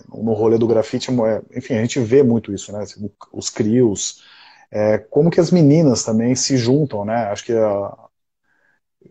[0.09, 2.85] no rolê do grafite, é, enfim, a gente vê muito isso, né?
[3.33, 4.25] Os crios,
[4.69, 7.27] é, como que as meninas também se juntam, né?
[7.29, 7.97] Acho que a,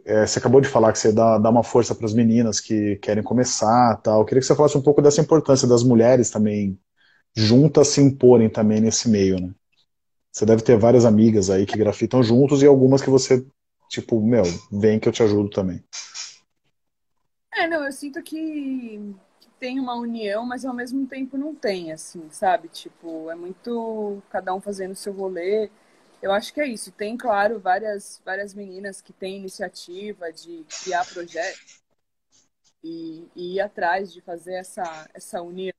[0.06, 2.98] é, você acabou de falar que você dá, dá uma força para as meninas que
[2.98, 4.20] querem começar, tal.
[4.20, 6.78] Eu queria que você falasse um pouco dessa importância das mulheres também
[7.34, 9.54] juntas se imporem também nesse meio, né?
[10.32, 13.46] Você deve ter várias amigas aí que grafitam juntos e algumas que você,
[13.90, 15.82] tipo, meu, vem que eu te ajudo também.
[17.56, 18.98] É, não, eu sinto que,
[19.40, 22.68] que tem uma união, mas ao mesmo tempo não tem, assim, sabe?
[22.68, 25.70] Tipo, é muito cada um fazendo o seu rolê.
[26.22, 26.92] Eu acho que é isso.
[26.92, 31.82] Tem, claro, várias, várias meninas que têm iniciativa de criar projetos
[32.84, 35.74] e, e ir atrás de fazer essa, essa união.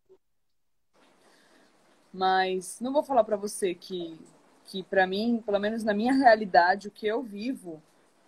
[2.13, 4.19] Mas não vou falar para você que,
[4.65, 7.83] que para mim, pelo menos na minha realidade, o que eu vivo,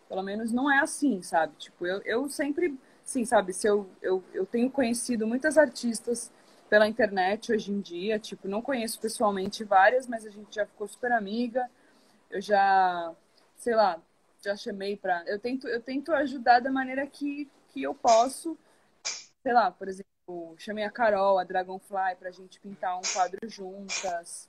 [0.08, 1.54] pelo menos não é assim, sabe?
[1.56, 6.30] Tipo, eu, eu sempre sim, sabe, se eu, eu, eu tenho conhecido muitas artistas
[6.68, 10.86] pela internet hoje em dia, tipo, não conheço pessoalmente várias, mas a gente já ficou
[10.86, 11.70] super amiga.
[12.30, 13.14] Eu já,
[13.56, 14.00] sei lá,
[14.44, 18.58] já chamei para, eu tento eu tento ajudar da maneira que que eu posso.
[19.42, 24.48] Sei lá, por exemplo, chamei a Carol, a Dragonfly pra gente pintar um quadro juntas,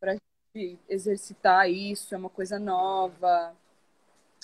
[0.00, 0.14] pra
[0.56, 3.54] gente exercitar isso, é uma coisa nova.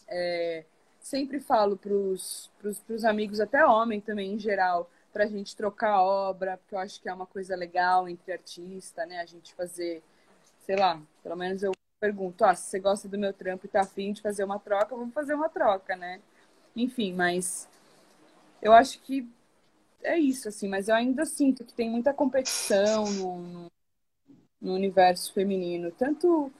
[0.08, 0.64] É,
[1.00, 6.56] sempre falo para os amigos, até homem também em geral, para a gente trocar obra,
[6.58, 9.20] porque eu acho que é uma coisa legal entre artista, né?
[9.20, 10.02] A gente fazer,
[10.64, 13.80] sei lá, pelo menos eu pergunto, ah, se você gosta do meu trampo e tá
[13.80, 16.20] afim de fazer uma troca, vamos fazer uma troca, né?
[16.76, 17.68] Enfim, mas
[18.62, 19.28] eu acho que
[20.02, 23.66] é isso, assim, mas eu ainda sinto que tem muita competição no,
[24.60, 26.50] no universo feminino, tanto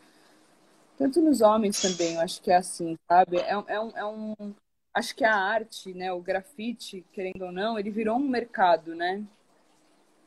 [1.01, 3.39] tanto nos homens também, eu acho que é assim, sabe?
[3.39, 4.35] É, é, um, é um.
[4.93, 9.25] Acho que a arte, né, o grafite, querendo ou não, ele virou um mercado, né?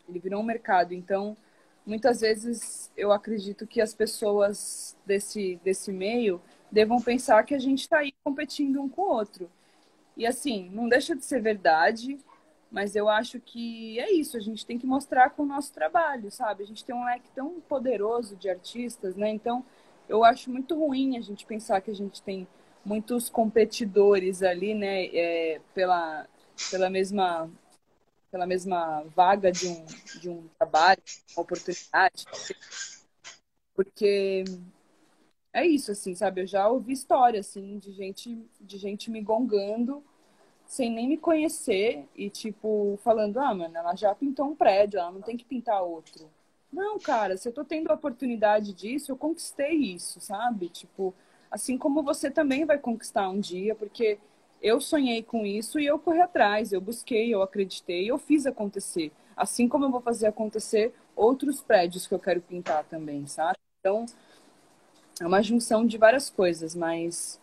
[0.09, 0.95] Ele virou um mercado.
[0.95, 1.37] Então,
[1.85, 7.81] muitas vezes eu acredito que as pessoas desse, desse meio devam pensar que a gente
[7.81, 9.51] está aí competindo um com o outro.
[10.17, 12.17] E assim, não deixa de ser verdade,
[12.71, 16.31] mas eu acho que é isso, a gente tem que mostrar com o nosso trabalho,
[16.31, 16.63] sabe?
[16.63, 19.29] A gente tem um leque tão poderoso de artistas, né?
[19.29, 19.63] Então,
[20.13, 22.47] eu acho muito ruim a gente pensar que a gente tem
[22.85, 26.27] muitos competidores ali, né, é, pela,
[26.69, 27.49] pela mesma
[28.29, 29.85] pela mesma vaga de um,
[30.19, 31.01] de um trabalho,
[31.35, 32.25] uma oportunidade,
[33.75, 34.43] porque
[35.51, 36.41] é isso, assim, sabe?
[36.41, 40.03] Eu já ouvi história, assim, de gente, de gente me gongando
[40.65, 45.11] sem nem me conhecer e, tipo, falando, ah, mano, ela já pintou um prédio, ela
[45.11, 46.27] não tem que pintar outro.
[46.73, 50.69] Não, cara, se eu tô tendo a oportunidade disso, eu conquistei isso, sabe?
[50.69, 51.13] Tipo,
[51.51, 54.17] assim como você também vai conquistar um dia, porque
[54.59, 59.11] eu sonhei com isso e eu corri atrás, eu busquei, eu acreditei, eu fiz acontecer.
[59.37, 63.57] Assim como eu vou fazer acontecer outros prédios que eu quero pintar também, sabe?
[63.79, 64.07] Então,
[65.21, 67.39] é uma junção de várias coisas, mas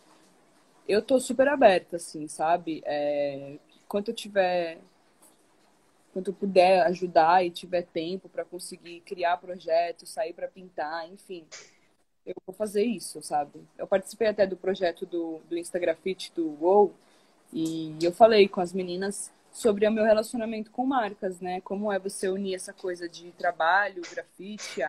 [0.88, 2.82] eu tô super aberta, assim, sabe?
[2.84, 4.80] É, enquanto eu tiver
[6.12, 11.46] quanto eu puder ajudar e tiver tempo para conseguir criar projetos, sair para pintar, enfim,
[12.26, 13.60] eu vou fazer isso, sabe?
[13.78, 16.94] Eu participei até do projeto do, do Instagrafite do WoW
[17.52, 21.60] e eu falei com as meninas sobre o meu relacionamento com marcas, né?
[21.60, 24.84] Como é você unir essa coisa de trabalho, grafite,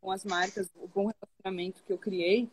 [0.00, 2.48] com as marcas, o bom relacionamento que eu criei.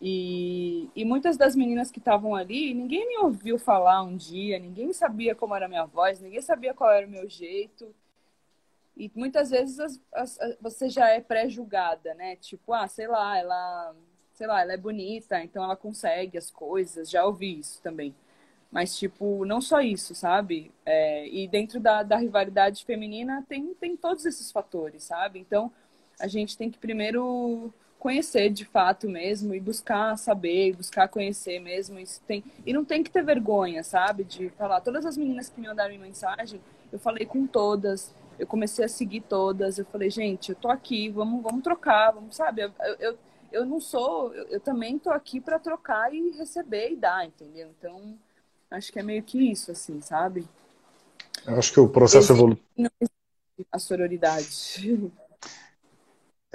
[0.00, 4.92] E, e muitas das meninas que estavam ali, ninguém me ouviu falar um dia, ninguém
[4.92, 7.92] sabia como era a minha voz, ninguém sabia qual era o meu jeito.
[8.96, 12.36] E muitas vezes as, as, você já é pré-julgada, né?
[12.36, 13.94] Tipo, ah, sei lá, ela,
[14.34, 17.10] sei lá, ela é bonita, então ela consegue as coisas.
[17.10, 18.14] Já ouvi isso também.
[18.70, 20.70] Mas, tipo, não só isso, sabe?
[20.84, 25.38] É, e dentro da, da rivalidade feminina tem, tem todos esses fatores, sabe?
[25.38, 25.72] Então,
[26.20, 31.98] a gente tem que primeiro conhecer de fato mesmo e buscar saber, buscar conhecer mesmo.
[31.98, 32.44] Isso tem...
[32.64, 34.24] E não tem que ter vergonha, sabe?
[34.24, 34.80] De falar.
[34.80, 36.60] Todas as meninas que me mandaram mensagem,
[36.92, 39.78] eu falei com todas eu comecei a seguir todas.
[39.78, 42.62] Eu falei, gente, eu tô aqui, vamos, vamos trocar, vamos, sabe?
[42.62, 43.18] Eu, eu,
[43.50, 47.68] eu não sou, eu, eu também tô aqui para trocar e receber e dar, entendeu?
[47.78, 48.16] Então,
[48.70, 50.46] acho que é meio que isso, assim, sabe?
[51.46, 52.66] Eu acho que o processo evolutivo.
[53.72, 55.10] A sororidade.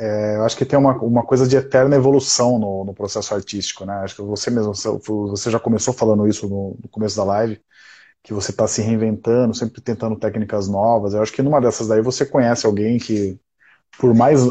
[0.03, 3.85] É, eu acho que tem uma, uma coisa de eterna evolução no, no processo artístico,
[3.85, 3.93] né?
[4.03, 7.61] Acho que você mesmo, você já começou falando isso no, no começo da live
[8.21, 11.13] que você está se reinventando, sempre tentando técnicas novas.
[11.13, 13.39] Eu acho que numa dessas daí você conhece alguém que,
[13.97, 14.41] por mais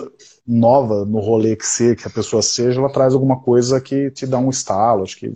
[0.46, 4.26] nova no rolê que, ser, que a pessoa seja, ela traz alguma coisa que te
[4.26, 5.02] dá um estalo.
[5.02, 5.32] Acho que.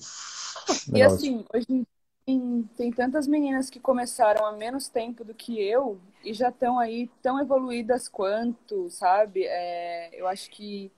[0.94, 1.87] E assim, hoje
[2.26, 6.76] tem, tem tantas meninas que começaram há menos tempo do que eu e já estão
[6.78, 9.44] aí tão evoluídas quanto, sabe?
[9.44, 10.90] É, eu acho que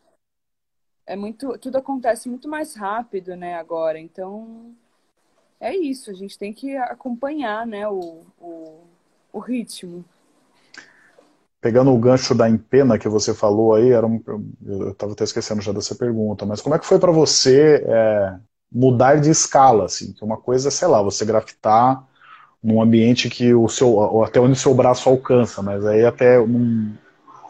[1.06, 3.98] é muito, tudo acontece muito mais rápido, né, agora.
[3.98, 4.74] Então,
[5.60, 8.80] é isso, a gente tem que acompanhar né, o, o,
[9.30, 10.02] o ritmo.
[11.60, 14.22] Pegando o gancho da empena que você falou aí, era um,
[14.64, 18.38] eu estava até esquecendo já dessa pergunta, mas como é que foi para você é,
[18.72, 19.84] mudar de escala?
[19.84, 22.07] Assim, uma coisa, sei lá, você grafitar
[22.62, 26.94] num ambiente que o seu, até onde o seu braço alcança, mas aí até num,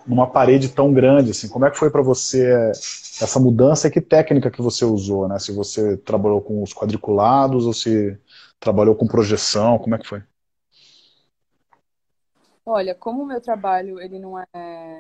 [0.07, 2.71] numa parede tão grande, assim, como é que foi para você
[3.21, 5.39] essa mudança e que técnica que você usou, né?
[5.39, 8.19] Se você trabalhou com os quadriculados ou se
[8.61, 10.23] trabalhou com projeção, como é que foi?
[12.65, 14.99] Olha, como o meu trabalho, ele não é...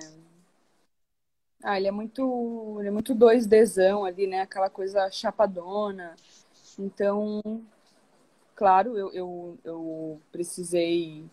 [1.62, 4.40] Ah, ele é muito, ele é muito 2Dzão ali, né?
[4.40, 6.14] Aquela coisa chapadona.
[6.78, 7.42] Então,
[8.58, 11.24] claro, eu, eu, eu precisei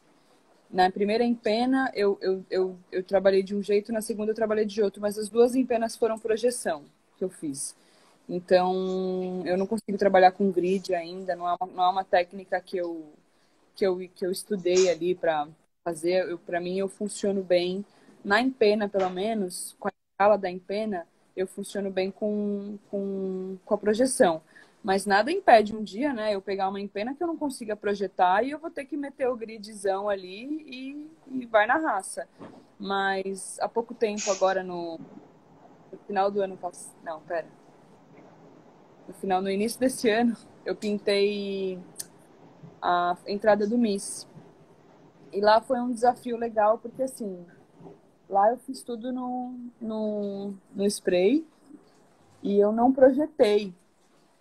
[0.69, 4.63] na primeira empena eu, eu, eu, eu trabalhei de um jeito, na segunda eu trabalhei
[4.63, 6.85] de outro, mas as duas empenas foram projeção
[7.17, 7.75] que eu fiz.
[8.29, 12.61] Então, eu não consigo trabalhar com grid ainda, não é uma, não é uma técnica
[12.61, 13.03] que eu,
[13.75, 15.47] que eu, que eu estudei ali para
[15.83, 16.37] fazer.
[16.45, 17.83] Para mim, eu funciono bem
[18.23, 23.73] na empena, pelo menos, com a escala da empena, eu funciono bem com, com, com
[23.73, 24.41] a projeção.
[24.85, 28.43] Mas nada impede um dia, né, eu pegar uma empena que eu não consiga projetar
[28.43, 30.45] e eu vou ter que meter o gridzão ali
[31.27, 32.27] e, e vai na raça.
[32.77, 34.99] Mas há pouco tempo, agora no,
[35.91, 36.93] no final do ano passado.
[37.03, 37.47] Não, pera.
[39.07, 41.79] No final, no início desse ano, eu pintei
[42.79, 44.27] a entrada do Miss.
[45.33, 47.43] E lá foi um desafio legal, porque assim,
[48.29, 51.43] lá eu fiz tudo no, no, no spray
[52.43, 53.73] e eu não projetei.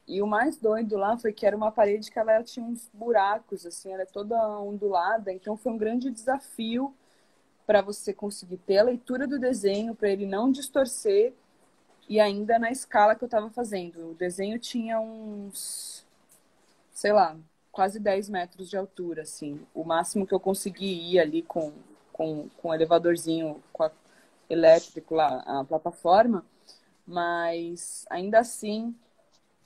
[0.07, 3.65] E o mais doido lá foi que era uma parede que ela tinha uns buracos,
[3.65, 6.95] assim, ela é toda ondulada, então foi um grande desafio
[7.67, 11.33] para você conseguir ter a leitura do desenho, para ele não distorcer
[12.09, 14.11] e ainda na escala que eu estava fazendo.
[14.11, 16.07] O desenho tinha uns,
[16.93, 17.37] sei lá,
[17.73, 19.61] quase 10 metros de altura, assim.
[19.75, 21.73] O máximo que eu consegui ir ali com,
[22.13, 23.91] com, com o elevadorzinho com a,
[24.49, 26.45] elétrico lá, a plataforma,
[27.07, 28.95] mas ainda assim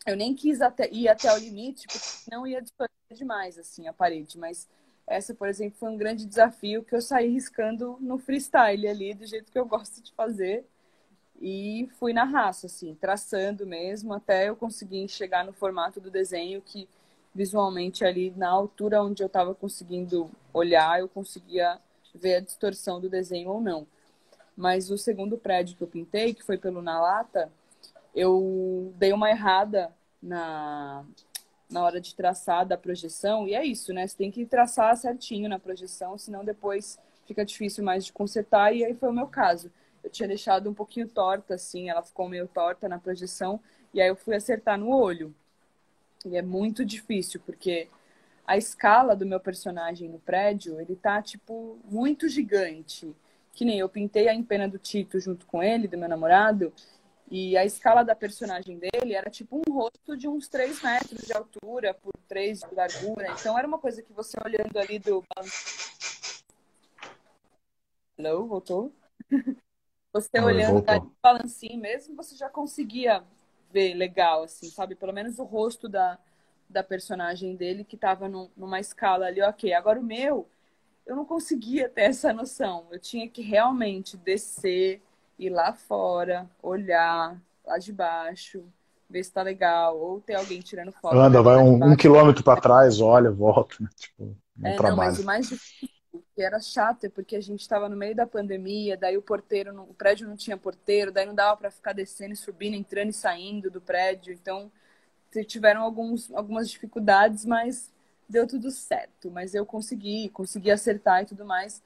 [0.09, 3.93] eu nem quis até, ir até o limite, porque não ia distorcer demais assim a
[3.93, 4.69] parede, mas
[5.07, 9.27] essa, por exemplo, foi um grande desafio que eu saí riscando no freestyle ali, do
[9.27, 10.67] jeito que eu gosto de fazer.
[11.41, 16.61] E fui na raça, assim, traçando mesmo, até eu conseguir chegar no formato do desenho
[16.61, 16.89] que
[17.35, 21.79] visualmente ali na altura onde eu estava conseguindo olhar, eu conseguia
[22.15, 23.87] ver a distorção do desenho ou não.
[24.57, 27.51] Mas o segundo prédio que eu pintei, que foi pelo Na Lata,
[28.15, 29.93] eu dei uma errada
[30.23, 31.05] na,
[31.71, 34.07] na hora de traçar da projeção, e é isso, né?
[34.07, 38.85] Você tem que traçar certinho na projeção, senão depois fica difícil mais de consertar, e
[38.85, 39.71] aí foi o meu caso.
[40.03, 43.61] Eu tinha deixado um pouquinho torta, assim, ela ficou meio torta na projeção,
[43.93, 45.35] e aí eu fui acertar no olho.
[46.25, 47.89] E é muito difícil, porque
[48.47, 53.15] a escala do meu personagem no prédio, ele tá, tipo, muito gigante.
[53.53, 56.73] Que nem eu pintei a empena do Tito junto com ele, do meu namorado,
[57.31, 61.33] e a escala da personagem dele era tipo um rosto de uns 3 metros de
[61.33, 63.31] altura por 3 de largura.
[63.33, 65.23] Então era uma coisa que você olhando ali do.
[68.17, 68.93] Hello, voltou?
[70.11, 73.23] Você olhando ali balancinho mesmo, você já conseguia
[73.71, 74.95] ver legal, assim, sabe?
[74.95, 76.19] Pelo menos o rosto da,
[76.69, 79.73] da personagem dele que tava num, numa escala ali, ok.
[79.75, 80.49] Agora o meu,
[81.07, 82.89] eu não conseguia ter essa noção.
[82.91, 85.03] Eu tinha que realmente descer
[85.39, 88.65] ir lá fora, olhar lá de baixo,
[89.09, 91.17] ver se tá legal, ou ter alguém tirando foto.
[91.17, 93.89] Anda, vai um, um quilômetro para trás, olha, volta, né?
[93.97, 94.97] Tipo, é, trabalho.
[94.97, 95.89] Não, mas o mais difícil,
[96.35, 99.81] que era chato, é porque a gente estava no meio da pandemia, daí o porteiro,
[99.83, 103.15] o prédio não tinha porteiro, daí não dava para ficar descendo e subindo, entrando e
[103.15, 104.71] saindo do prédio, então
[105.47, 107.93] tiveram alguns, algumas dificuldades, mas
[108.29, 109.31] deu tudo certo.
[109.31, 111.83] Mas eu consegui, consegui acertar e tudo mais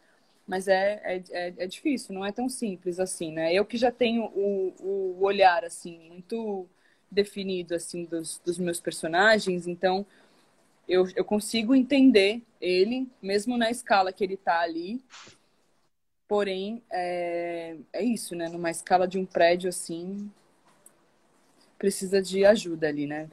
[0.47, 3.53] mas é, é, é, é, difícil, não é tão simples assim, né?
[3.55, 6.69] Eu que já tenho o, o olhar, assim, muito
[7.11, 10.05] definido, assim, dos, dos meus personagens, então
[10.89, 15.03] eu, eu consigo entender ele, mesmo na escala que ele tá ali,
[16.27, 18.49] porém, é, é isso, né?
[18.49, 20.31] Numa escala de um prédio, assim,
[21.79, 23.29] precisa de ajuda ali, né?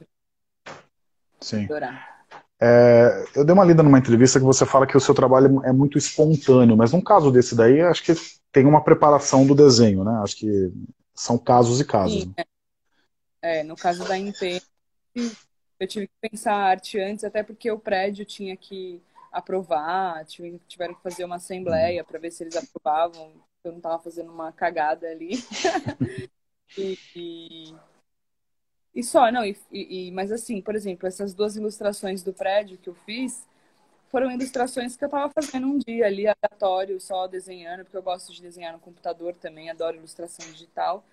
[1.40, 1.64] Sim.
[1.64, 2.19] Adorar.
[2.62, 5.72] É, eu dei uma lida numa entrevista que você fala que o seu trabalho é
[5.72, 8.12] muito espontâneo, mas num caso desse daí, acho que
[8.52, 10.20] tem uma preparação do desenho, né?
[10.22, 10.72] Acho que
[11.14, 12.22] são casos e casos.
[12.22, 12.44] Sim, né?
[13.40, 13.62] é.
[13.62, 14.60] no caso da MP,
[15.78, 19.00] eu tive que pensar a arte antes, até porque o prédio tinha que
[19.32, 23.32] aprovar, tiveram que fazer uma assembleia para ver se eles aprovavam,
[23.64, 25.30] eu não estava fazendo uma cagada ali.
[26.76, 27.29] e, e
[29.00, 32.88] e só, não, e, e, mas assim, por exemplo, essas duas ilustrações do prédio que
[32.88, 33.46] eu fiz
[34.10, 38.32] foram ilustrações que eu estava fazendo um dia ali, aleatório, só desenhando, porque eu gosto
[38.32, 41.04] de desenhar no computador também, adoro ilustração digital.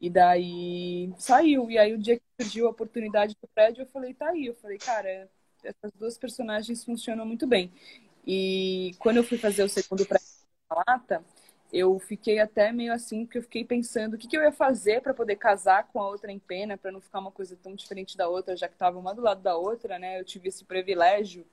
[0.00, 1.70] E daí saiu.
[1.70, 4.46] E aí o dia que surgiu a oportunidade do prédio, eu falei, tá aí.
[4.46, 5.28] Eu falei, cara,
[5.64, 7.72] essas duas personagens funcionam muito bem.
[8.26, 10.26] E quando eu fui fazer o segundo prédio
[10.70, 11.24] na lata,
[11.72, 15.02] eu fiquei até meio assim, porque eu fiquei pensando o que, que eu ia fazer
[15.02, 18.16] para poder casar com a outra em pena, para não ficar uma coisa tão diferente
[18.16, 20.20] da outra, já que estava uma do lado da outra, né?
[20.20, 21.44] Eu tive esse privilégio.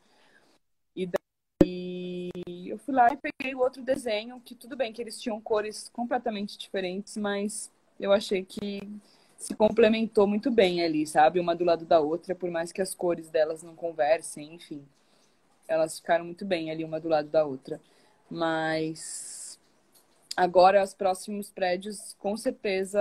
[0.95, 5.19] E daí eu fui lá e peguei o outro desenho, que tudo bem que eles
[5.21, 8.81] tinham cores completamente diferentes, mas eu achei que
[9.37, 11.39] se complementou muito bem ali, sabe?
[11.39, 14.85] Uma do lado da outra, por mais que as cores delas não conversem, enfim.
[15.67, 17.81] Elas ficaram muito bem ali, uma do lado da outra.
[18.29, 19.44] Mas
[20.35, 22.99] agora os próximos prédios com certeza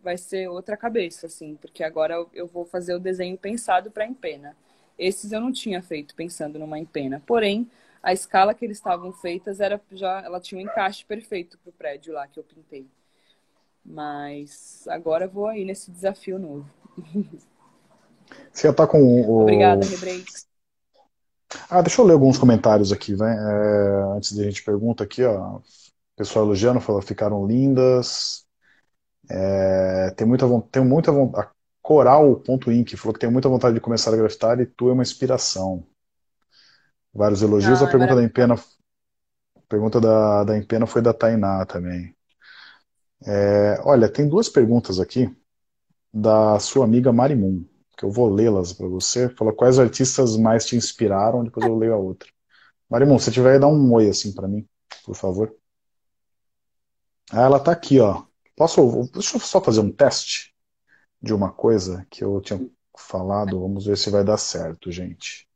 [0.00, 4.54] vai ser outra cabeça, assim, porque agora eu vou fazer o desenho pensado para empena.
[4.98, 7.22] Esses eu não tinha feito pensando numa empena.
[7.26, 7.68] Porém,
[8.02, 11.72] a escala que eles estavam feitas era já, ela tinha um encaixe perfeito para o
[11.72, 12.86] prédio lá que eu pintei.
[13.84, 16.68] Mas agora eu vou aí nesse desafio novo.
[18.52, 19.42] Você já tá com o.
[19.42, 20.46] Obrigada, Rebreaks.
[21.68, 23.32] Ah, deixa eu ler alguns comentários aqui, vai.
[23.32, 25.60] É, antes de a gente pergunta aqui, ó
[26.16, 28.44] pessoal elogiando, falou ficaram lindas.
[29.30, 31.48] É, tem muita tem muita vontade.
[31.82, 35.86] Coral.inc falou que tem muita vontade de começar a grafitar e tu é uma inspiração.
[37.12, 37.82] Vários elogios.
[37.82, 38.54] A pergunta da Empena,
[39.68, 42.14] pergunta da, da Empena foi da Tainá também.
[43.26, 45.34] É, olha, tem duas perguntas aqui
[46.12, 47.64] da sua amiga Marimun,
[47.98, 49.28] que eu vou lê-las para você.
[49.28, 52.28] Fala quais artistas mais te inspiraram, depois eu leio a outra.
[52.88, 54.66] Marimun, se tiver dá um oi assim para mim,
[55.04, 55.54] por favor.
[57.30, 58.24] Ah, ela está aqui, ó.
[58.56, 60.54] Posso, deixa eu só fazer um teste
[61.20, 62.60] de uma coisa que eu tinha
[62.96, 63.60] falado.
[63.60, 65.48] Vamos ver se vai dar certo, gente.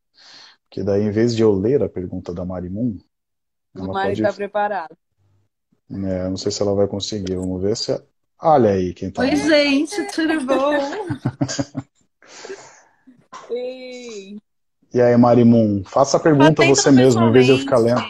[0.68, 2.98] Porque daí, em vez de eu ler a pergunta da Marimun,
[3.74, 4.36] a Mari está pode...
[4.36, 4.96] preparada.
[5.90, 7.36] É, não sei se ela vai conseguir.
[7.36, 8.02] Vamos ver se.
[8.40, 9.22] Olha aí quem está.
[9.22, 10.72] Oi, gente, tudo bom?
[14.92, 18.02] E aí, Marimun, faça a pergunta você mesmo, em vez de eu ficar lendo.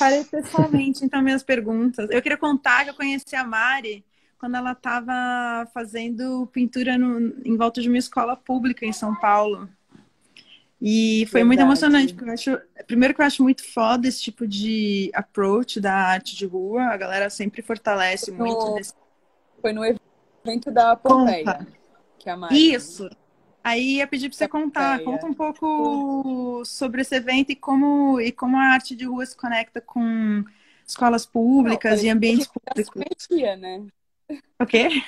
[0.00, 2.08] Farei pessoalmente, então, minhas perguntas.
[2.10, 4.02] Eu queria contar que eu conheci a Mari
[4.38, 9.68] quando ela estava fazendo pintura no, em volta de uma escola pública em São Paulo.
[10.80, 11.46] E foi Verdade.
[11.48, 15.78] muito emocionante, porque eu acho, primeiro que eu acho muito foda esse tipo de approach
[15.78, 18.64] da arte de rua, a galera sempre fortalece foi muito.
[18.64, 18.80] No,
[19.60, 21.66] Foi no evento da Pompeia,
[22.18, 22.72] que a Mari...
[22.72, 23.06] Isso,
[23.62, 28.32] Aí ia pedir para você contar, conta um pouco sobre esse evento e como, e
[28.32, 30.42] como a arte de rua se conecta com
[30.86, 32.88] escolas públicas Não, e ambientes públicos.
[32.90, 33.86] Conhecia, né?
[34.58, 35.02] O quê?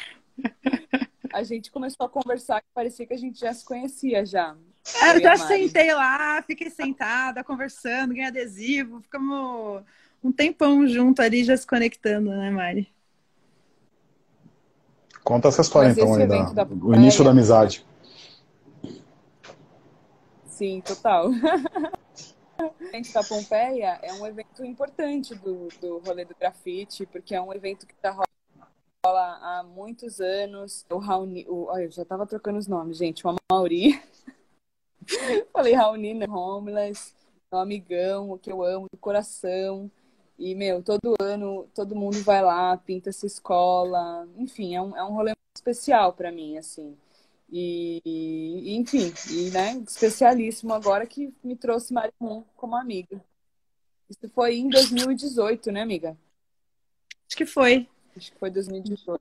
[1.33, 4.55] A gente começou a conversar que parecia que a gente já se conhecia já.
[5.01, 9.83] É, eu já sentei lá, fiquei sentada, conversando, ganhei adesivo, ficamos
[10.23, 12.93] um tempão junto ali, já se conectando, né, Mari?
[15.25, 17.85] Conta essa história, então, aí, da, o início da amizade.
[20.63, 21.29] Sim, total.
[21.29, 27.43] O evento da Pompeia é um evento importante do, do rolê do grafite, porque é
[27.43, 28.13] um evento que está
[29.05, 30.87] rola há muitos anos.
[30.89, 33.27] O Raoni, o, olha, eu já tava trocando os nomes, gente.
[33.27, 34.01] O Mauri.
[35.53, 36.27] Falei Raoni, né?
[36.29, 37.13] Homeless,
[37.51, 39.91] meu amigão, que eu amo do coração.
[40.39, 44.29] E, meu, todo ano todo mundo vai lá, pinta essa escola.
[44.37, 46.97] Enfim, é um, é um rolê especial para mim, assim.
[47.55, 53.23] E, enfim, e, né, especialíssimo agora que me trouxe Marimun como amiga.
[54.09, 56.17] Isso foi em 2018, né, amiga?
[57.27, 57.87] Acho que foi.
[58.17, 59.21] Acho que foi 2018.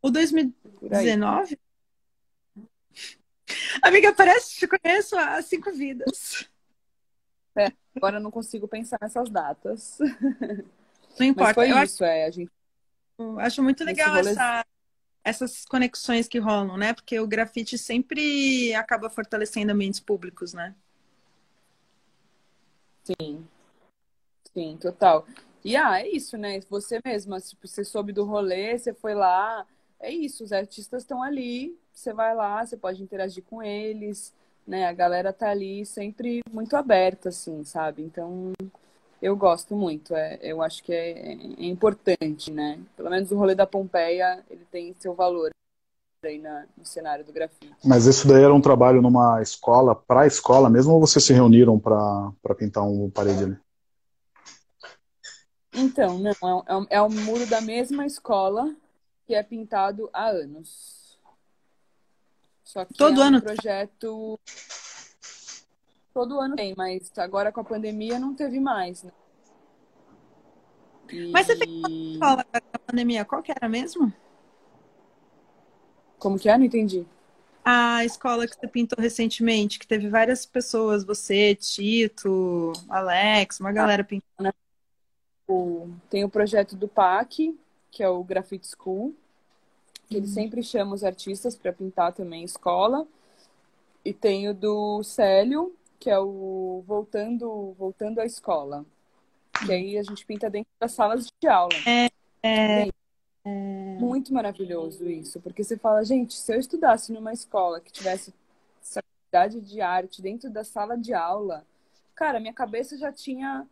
[0.00, 1.58] O 2019?
[3.82, 6.48] Amiga, parece que te conheço há cinco vidas.
[7.56, 9.98] É, agora eu não consigo pensar nessas datas.
[11.18, 11.54] Não importa.
[11.54, 12.24] Mas foi eu isso, acho, é.
[12.24, 12.52] A gente...
[13.38, 14.64] acho muito legal essa,
[15.24, 16.92] essas conexões que rolam, né?
[16.92, 20.74] Porque o grafite sempre acaba fortalecendo ambientes públicos, né?
[23.04, 23.46] Sim.
[24.52, 25.26] Sim, total.
[25.64, 26.60] E ah, é isso, né?
[26.70, 29.66] Você mesma, você soube do rolê, você foi lá,
[29.98, 34.32] é isso, os artistas estão ali, você vai lá, você pode interagir com eles,
[34.66, 34.86] né?
[34.86, 38.02] A galera tá ali sempre muito aberta, assim, sabe?
[38.02, 38.52] Então,
[39.24, 42.78] eu gosto muito, é, eu acho que é, é importante, né?
[42.94, 45.48] Pelo menos o rolê da Pompeia, ele tem seu valor
[46.22, 47.74] aí na, no cenário do grafite.
[47.82, 51.32] Mas isso daí era um trabalho numa escola, para a escola mesmo, ou vocês se
[51.32, 53.58] reuniram para pintar um parede ali?
[55.72, 56.30] Então, não,
[56.90, 58.76] é, é, um é muro da mesma escola
[59.26, 61.18] que é pintado há anos.
[62.62, 63.38] Só que Todo é ano?
[63.38, 64.38] um projeto
[66.14, 69.12] todo ano tem, mas agora com a pandemia não teve mais, né?
[71.10, 71.30] E...
[71.32, 74.12] Mas você fez uma escola na pandemia, qual que era mesmo?
[76.18, 76.56] Como que é?
[76.56, 77.04] Não entendi.
[77.64, 84.02] A escola que você pintou recentemente, que teve várias pessoas, você, Tito, Alex, uma galera
[84.02, 84.54] ah, pintando.
[86.08, 87.58] Tem o projeto do PAC,
[87.90, 89.14] que é o Graffiti School,
[90.08, 90.32] que ele uhum.
[90.32, 93.06] sempre chama os artistas para pintar também escola.
[94.04, 95.74] E tem o do Célio,
[96.04, 98.84] que é o Voltando, Voltando à Escola.
[99.64, 101.72] Que aí a gente pinta dentro das salas de aula.
[101.86, 102.10] É,
[102.42, 102.90] é, é,
[103.98, 108.34] Muito maravilhoso isso, porque você fala, gente, se eu estudasse numa escola que tivesse
[108.82, 109.00] essa
[109.32, 111.64] qualidade de arte dentro da sala de aula,
[112.14, 113.66] cara, minha cabeça já tinha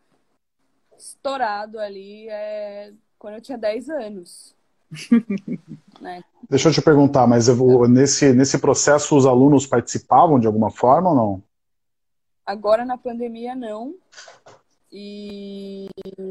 [0.99, 4.55] estourado ali é, quando eu tinha 10 anos.
[6.01, 6.24] né?
[6.49, 11.11] Deixa eu te perguntar, mas vou, nesse, nesse processo os alunos participavam de alguma forma
[11.11, 11.52] ou não?
[12.45, 13.95] Agora na pandemia não.
[14.90, 15.88] E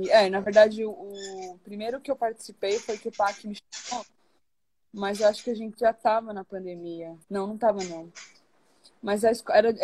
[0.10, 4.06] é, na verdade, o, o primeiro que eu participei foi que o PAC me chamou,
[4.94, 7.18] mas eu acho que a gente já estava na pandemia.
[7.30, 8.12] Não, não estava não.
[9.02, 9.76] Mas a escola era,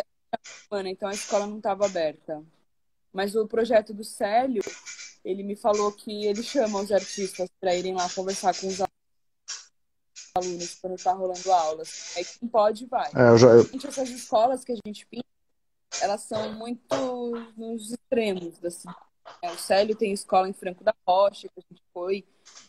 [0.70, 2.42] era então a escola não estava aberta.
[3.12, 4.62] Mas o projeto do Célio,
[5.24, 8.78] ele me falou que ele chama os artistas para irem lá conversar com os
[10.36, 12.14] alunos quando está rolando aulas.
[12.16, 13.10] Aí quem pode, vai.
[13.16, 13.48] É, eu já...
[13.88, 15.26] Essas escolas que a gente pinta,
[16.00, 19.08] elas são muito nos extremos cidade.
[19.42, 22.24] É, o Célio tem escola em Franco da Rocha, que a gente foi.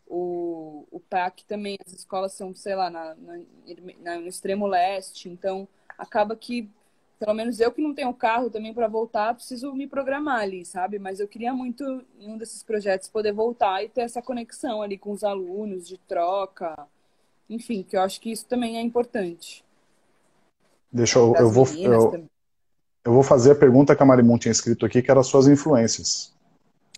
[0.07, 5.29] O, o PAC também, as escolas são, sei lá, na, na, no extremo leste.
[5.29, 5.67] Então,
[5.97, 6.69] acaba que,
[7.17, 10.99] pelo menos eu que não tenho carro também para voltar, preciso me programar ali, sabe?
[10.99, 11.83] Mas eu queria muito,
[12.19, 15.97] em um desses projetos, poder voltar e ter essa conexão ali com os alunos, de
[15.97, 16.87] troca.
[17.49, 19.63] Enfim, que eu acho que isso também é importante.
[20.91, 21.67] Deixa eu, eu vou.
[21.67, 22.27] Eu,
[23.09, 25.47] eu vou fazer a pergunta que a Marimun tinha escrito aqui, que era as suas
[25.47, 26.31] influências.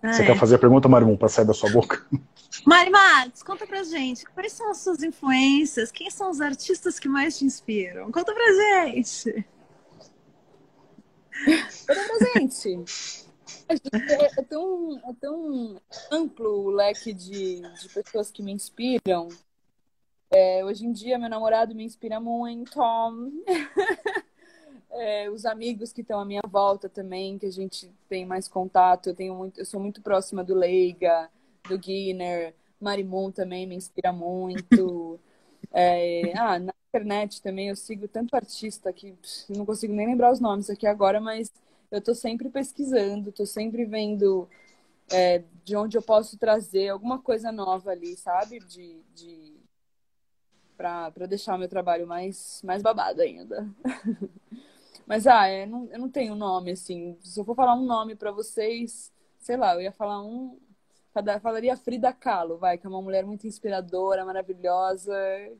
[0.03, 0.25] Ah, Você é.
[0.25, 2.05] quer fazer a pergunta, Marimun, para sair da sua boca?
[2.67, 5.89] Mari Marques, conta pra gente, quais são as suas influências?
[5.89, 8.11] Quem são os artistas que mais te inspiram?
[8.11, 9.45] Conta pra gente.
[11.87, 12.85] Conta pra gente.
[13.69, 13.75] É,
[14.37, 15.81] é, tão, é tão
[16.11, 19.29] amplo o leque de, de pessoas que me inspiram.
[20.29, 22.77] É, hoje em dia, meu namorado me inspira muito.
[24.93, 29.09] é, os amigos que estão à minha volta também, que a gente tem mais contato.
[29.09, 31.29] Eu, tenho muito, eu sou muito próxima do Leiga,
[31.67, 35.19] do Guinness, Marimon também me inspira muito.
[35.73, 39.15] É, ah, na internet também eu sigo tanto artista que
[39.47, 41.49] não consigo nem lembrar os nomes aqui agora, mas
[41.89, 44.49] eu estou sempre pesquisando, estou sempre vendo
[45.13, 48.59] é, de onde eu posso trazer alguma coisa nova ali, sabe?
[48.59, 49.53] De, de
[50.75, 53.69] para deixar o meu trabalho mais, mais babado ainda.
[55.05, 57.17] Mas, ah, é, não, eu não tenho nome, assim.
[57.21, 60.57] Se eu for falar um nome para vocês, sei lá, eu ia falar um.
[61.41, 65.13] Falaria Frida Kahlo, vai, que é uma mulher muito inspiradora, maravilhosa,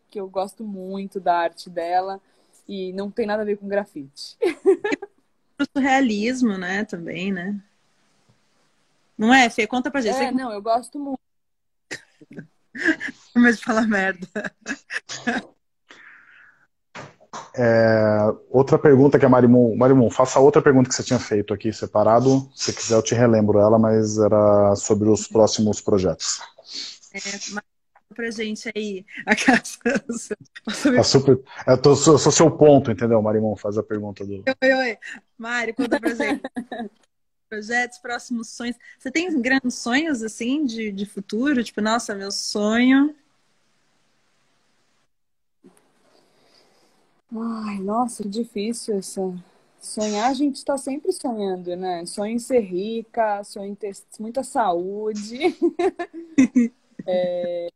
[0.09, 2.21] que eu gosto muito da arte dela
[2.65, 4.37] e não tem nada a ver com grafite.
[5.59, 7.61] O surrealismo, né, também, né?
[9.17, 9.67] Não é, Fê?
[9.67, 10.15] Conta pra gente.
[10.15, 11.19] É, não, eu gosto muito.
[13.35, 14.27] Mas de falar merda.
[17.55, 21.71] É, outra pergunta que a Marimon, Marimon, faça outra pergunta que você tinha feito aqui
[21.71, 22.49] separado.
[22.53, 26.39] Se quiser, eu te relembro ela, mas era sobre os próximos projetos.
[27.13, 27.19] É,
[27.51, 27.63] mas
[28.13, 29.05] pra gente aí.
[29.25, 29.77] A casa.
[30.97, 33.55] A super, eu, tô, sou, sou seu ponto, entendeu, Marimon?
[33.55, 34.43] Faz a pergunta do.
[34.61, 34.97] Oi, oi.
[35.37, 36.41] Mário, conta pra gente.
[37.49, 38.77] Projetos, próximos sonhos.
[38.97, 41.61] Você tem grandes sonhos, assim, de, de futuro?
[41.61, 43.13] Tipo, nossa, meu sonho
[47.33, 49.21] Ai, nossa, que difícil essa.
[49.79, 52.05] Sonhar, a gente está sempre sonhando, né?
[52.05, 55.39] Sonho em ser rica, sonho em ter muita saúde.
[57.07, 57.69] é...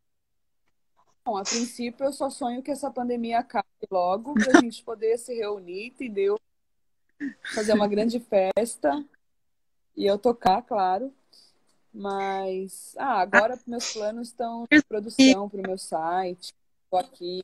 [1.23, 5.17] Bom, a princípio eu só sonho que essa pandemia acabe logo para a gente poder
[5.17, 6.39] se reunir, entendeu?
[7.55, 9.03] Fazer uma grande festa
[9.95, 11.11] e eu tocar, claro.
[11.91, 16.53] Mas, ah, agora meus planos estão de produção para o meu site.
[16.83, 17.41] Estou aqui.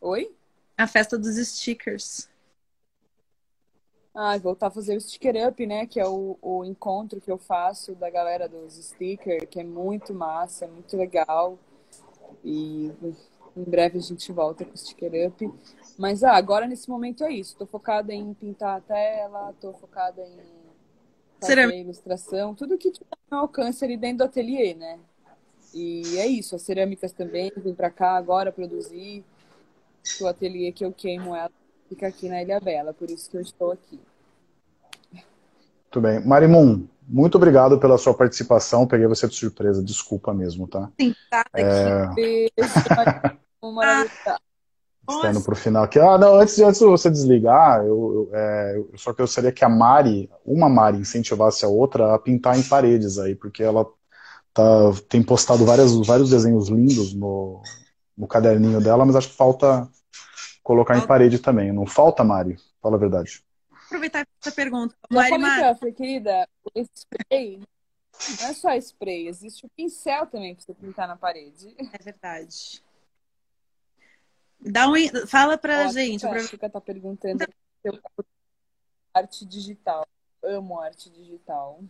[0.00, 0.34] Oi?
[0.80, 2.28] A festa dos stickers.
[4.14, 5.86] Ah, voltar a fazer o Sticker Up, né?
[5.86, 10.12] Que é o, o encontro que eu faço da galera dos stickers, que é muito
[10.12, 11.58] massa, é muito legal.
[12.44, 12.92] E
[13.56, 15.50] em breve a gente volta com o Sticker Up.
[15.96, 17.56] Mas ah, agora nesse momento é isso.
[17.56, 20.36] Tô focada em pintar a tela, tô focada em
[21.40, 21.74] fazer Será...
[21.74, 24.98] ilustração, tudo que tiver no alcance ali dentro do ateliê, né?
[25.72, 29.24] E é isso, as cerâmicas também, vim pra cá agora produzir
[30.20, 31.50] o ateliê que eu queimo ela
[31.88, 34.00] fica aqui na Ilha Bela, por isso que eu estou aqui.
[35.12, 36.24] Muito bem.
[36.24, 38.86] Marimun, muito obrigado pela sua participação.
[38.86, 40.88] Peguei você de surpresa, desculpa mesmo, tá?
[41.00, 41.44] Sim, tá.
[41.52, 42.06] É...
[42.14, 42.50] Beijo,
[45.08, 45.98] Está indo pro final aqui.
[45.98, 49.68] Ah, não, antes, antes de você desligar, eu, eu, é, eu só gostaria que a
[49.68, 53.84] Mari, uma Mari, incentivasse a outra a pintar em paredes aí, porque ela
[54.54, 54.62] tá,
[55.08, 57.60] tem postado várias, vários desenhos lindos no,
[58.20, 59.88] no caderninho dela, mas acho que falta
[60.62, 61.04] colocar falta.
[61.04, 61.72] em parede também.
[61.72, 62.58] Não falta, Mari?
[62.82, 63.42] Fala a verdade.
[63.86, 64.94] Aproveitar essa pergunta.
[65.10, 65.78] Mari, Mari.
[65.78, 67.60] Falei, querida, o spray
[68.40, 71.74] não é só spray, existe o pincel também para você pintar na parede.
[71.78, 72.82] É verdade.
[74.60, 74.94] Dá um,
[75.26, 76.26] fala pra Ó, gente.
[76.26, 77.98] A Chica tá perguntando se eu
[79.14, 80.06] arte digital.
[80.42, 81.80] Amo arte digital.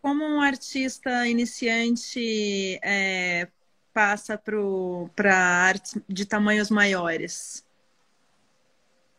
[0.00, 3.46] Como um artista iniciante é,
[3.92, 4.40] passa
[5.14, 7.64] para artes de tamanhos maiores?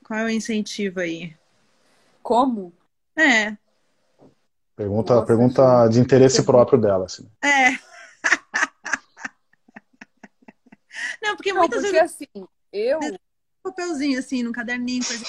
[0.04, 1.36] Qual é o incentivo aí?
[2.22, 2.74] Como?
[3.16, 3.56] É.
[4.76, 7.06] Pergunta, Nossa, pergunta de interesse próprio dela.
[7.06, 7.28] Assim.
[7.44, 7.72] É.
[11.22, 12.16] Não, porque Não, muitas porque vezes.
[12.16, 13.00] assim, eu.
[13.00, 13.18] Um
[13.64, 15.26] papelzinho assim, no caderninho, coisa.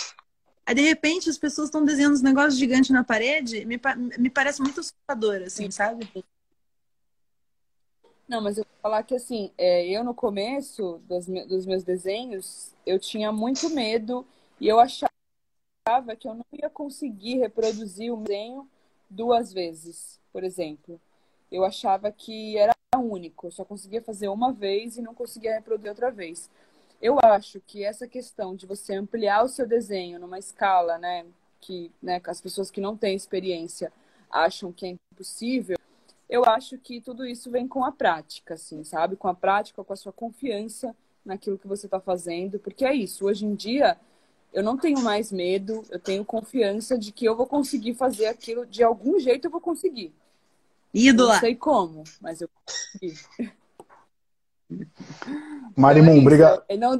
[0.66, 3.64] Aí, de repente, as pessoas estão desenhando uns negócios gigantes na parede.
[3.66, 3.78] Me,
[4.18, 5.70] me parece muito assustador, assim, Sim.
[5.70, 6.08] sabe?
[8.26, 12.72] Não, mas eu vou falar que assim, é, eu no começo dos, dos meus desenhos,
[12.86, 14.26] eu tinha muito medo
[14.58, 15.10] e eu achava
[16.18, 18.68] que eu não ia conseguir reproduzir o desenho
[19.10, 20.98] duas vezes, por exemplo.
[21.52, 25.90] Eu achava que era único, eu só conseguia fazer uma vez e não conseguia reproduzir
[25.90, 26.48] outra vez.
[27.02, 31.26] Eu acho que essa questão de você ampliar o seu desenho numa escala, né,
[31.60, 33.92] que né, as pessoas que não têm experiência
[34.30, 35.76] acham que é impossível,
[36.34, 39.14] eu acho que tudo isso vem com a prática, assim, sabe?
[39.14, 43.24] Com a prática, com a sua confiança naquilo que você está fazendo, porque é isso.
[43.24, 43.96] Hoje em dia,
[44.52, 48.66] eu não tenho mais medo, eu tenho confiança de que eu vou conseguir fazer aquilo,
[48.66, 50.12] de algum jeito eu vou conseguir.
[50.92, 51.34] Ídola!
[51.34, 53.54] Não sei como, mas eu vou conseguir.
[55.76, 56.64] Marimun, então é obrigado.
[56.76, 56.98] Não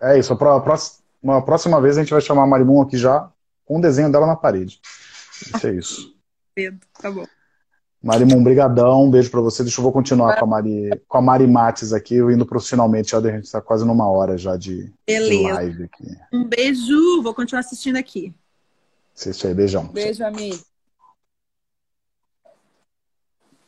[0.00, 3.28] É isso, a próxima, uma próxima vez a gente vai chamar a Marimun aqui já
[3.64, 4.80] com o desenho dela na parede.
[5.52, 6.16] Isso é isso.
[7.00, 7.26] Tá bom.
[8.02, 9.62] Marimum, brigadão, um beijo para você.
[9.62, 13.10] Deixa eu vou continuar com a Mari, com a Mari Mates aqui, eu indo profissionalmente,
[13.10, 16.04] já a gente está quase numa hora já de, de, live aqui.
[16.32, 18.34] Um beijo, vou continuar assistindo aqui.
[19.14, 19.86] Assiste aí, beijão.
[19.88, 20.64] Beijo, amigo.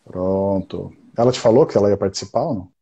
[0.02, 0.96] Pronto.
[1.16, 2.72] Ela te falou que ela ia participar ou não?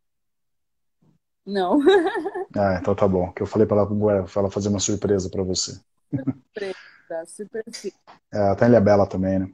[1.45, 1.81] Não.
[2.57, 3.33] ah, então tá bom.
[3.33, 5.81] Que eu falei para ela, ela fazer uma surpresa para você.
[6.13, 7.65] Surpresa, super
[8.33, 9.51] É, tá em Ilha Bela também, né?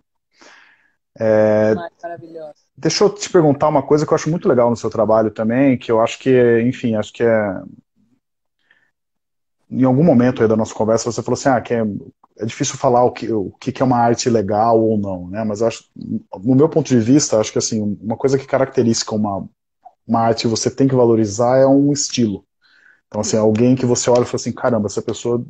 [1.18, 1.74] É,
[2.76, 5.78] deixa eu te perguntar uma coisa que eu acho muito legal no seu trabalho também,
[5.78, 7.62] que eu acho que, enfim, acho que é.
[9.70, 11.82] em algum momento aí da nossa conversa você falou assim, ah, que é,
[12.38, 15.42] é difícil falar o que, o que é uma arte legal ou não, né?
[15.44, 19.48] Mas acho, no meu ponto de vista, acho que assim, uma coisa que caracteriza uma,
[20.06, 22.44] uma arte você tem que valorizar é um estilo.
[23.08, 25.44] Então, assim, alguém que você olha e fala assim, caramba, essa pessoa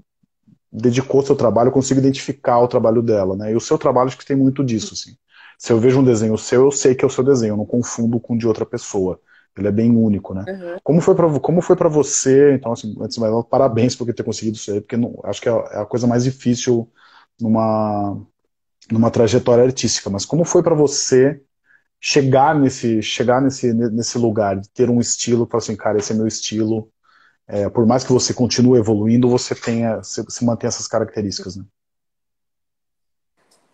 [0.70, 3.52] dedicou seu trabalho, eu consigo identificar o trabalho dela, né?
[3.52, 5.16] E o seu trabalho acho que tem muito disso, assim.
[5.58, 7.66] Se eu vejo um desenho seu, eu sei que é o seu desenho, eu não
[7.66, 9.20] confundo com de outra pessoa.
[9.56, 10.44] Ele é bem único, né?
[10.46, 10.78] Uhum.
[10.84, 12.52] Como foi para como foi para você?
[12.54, 15.48] Então, assim, antes de mais, parabéns por ter conseguido isso aí, porque não, acho que
[15.48, 16.90] é, é a coisa mais difícil
[17.40, 18.20] numa
[18.90, 20.10] numa trajetória artística.
[20.10, 21.40] Mas como foi para você
[21.98, 26.14] chegar nesse chegar nesse nesse lugar de ter um estilo, para assim, cara, esse é
[26.14, 26.90] meu estilo.
[27.48, 31.64] É, por mais que você continue evoluindo, você tenha você, você mantém essas características, né?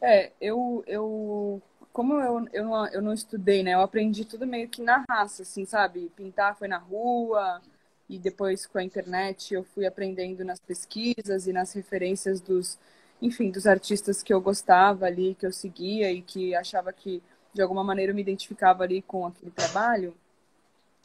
[0.00, 1.62] É, eu, eu
[1.92, 3.74] como eu, eu, não, eu não estudei, né?
[3.74, 6.10] Eu aprendi tudo meio que na raça, assim, sabe?
[6.16, 7.60] Pintar foi na rua,
[8.08, 12.78] e depois com a internet eu fui aprendendo nas pesquisas e nas referências dos,
[13.20, 17.22] enfim, dos artistas que eu gostava ali, que eu seguia e que achava que
[17.54, 20.16] de alguma maneira eu me identificava ali com aquele trabalho.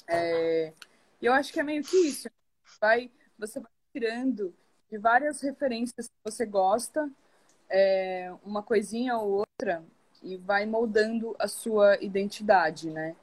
[0.07, 0.73] É...
[1.21, 2.29] Eu acho que é meio que isso.
[2.81, 4.53] Vai, você vai tirando
[4.89, 7.09] de várias referências que você gosta,
[7.69, 9.83] é, uma coisinha ou outra,
[10.23, 13.15] e vai moldando a sua identidade, né?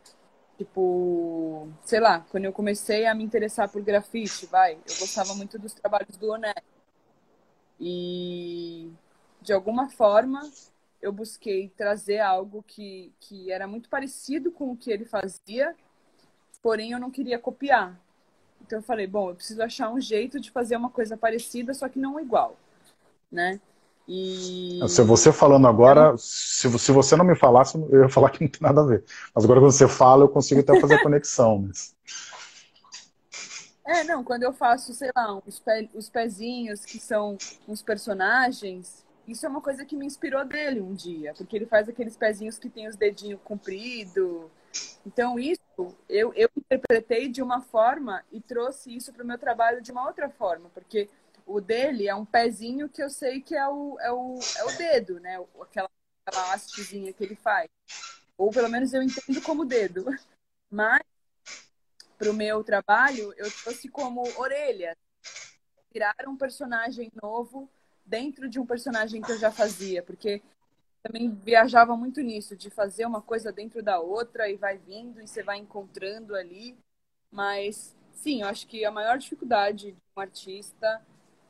[0.57, 5.59] Tipo, sei lá, quando eu comecei a me interessar por grafite, vai, eu gostava muito
[5.59, 6.55] dos trabalhos do Oné.
[7.81, 8.91] E
[9.43, 10.41] de alguma forma
[11.03, 15.75] eu busquei trazer algo que, que era muito parecido com o que ele fazia,
[16.63, 18.01] porém eu não queria copiar.
[18.63, 21.89] Então eu falei, bom, eu preciso achar um jeito de fazer uma coisa parecida, só
[21.89, 22.57] que não igual,
[23.31, 23.61] né?
[24.07, 24.81] E...
[24.89, 28.49] Se você falando agora, se, se você não me falasse, eu ia falar que não
[28.49, 29.05] tem nada a ver.
[29.35, 31.67] Mas agora quando você fala, eu consigo até fazer a conexão.
[31.67, 31.95] Mas...
[33.87, 35.91] É, não, quando eu faço, sei lá, os, pe...
[35.95, 37.37] os pezinhos que são
[37.67, 41.89] uns personagens, isso é uma coisa que me inspirou dele um dia, porque ele faz
[41.89, 44.47] aqueles pezinhos que tem os dedinhos compridos.
[45.07, 45.61] Então, isso
[46.09, 50.07] eu, eu interpretei de uma forma e trouxe isso para o meu trabalho de uma
[50.07, 51.09] outra forma, porque
[51.47, 54.77] o dele é um pezinho que eu sei que é o, é o, é o
[54.77, 55.39] dedo, né?
[55.61, 55.91] Aquela,
[56.25, 57.69] aquela hastezinha que ele faz.
[58.37, 60.07] Ou pelo menos eu entendo como dedo.
[60.71, 61.03] Mas,
[62.19, 64.97] para o meu trabalho, eu trouxe como orelha.
[65.93, 67.69] Tirar um personagem novo
[68.05, 70.03] dentro de um personagem que eu já fazia.
[70.03, 70.43] Porque
[71.03, 75.29] também viajava muito nisso, de fazer uma coisa dentro da outra e vai vindo e
[75.29, 76.77] você vai encontrando ali.
[77.31, 81.05] Mas, sim, eu acho que a maior dificuldade de um artista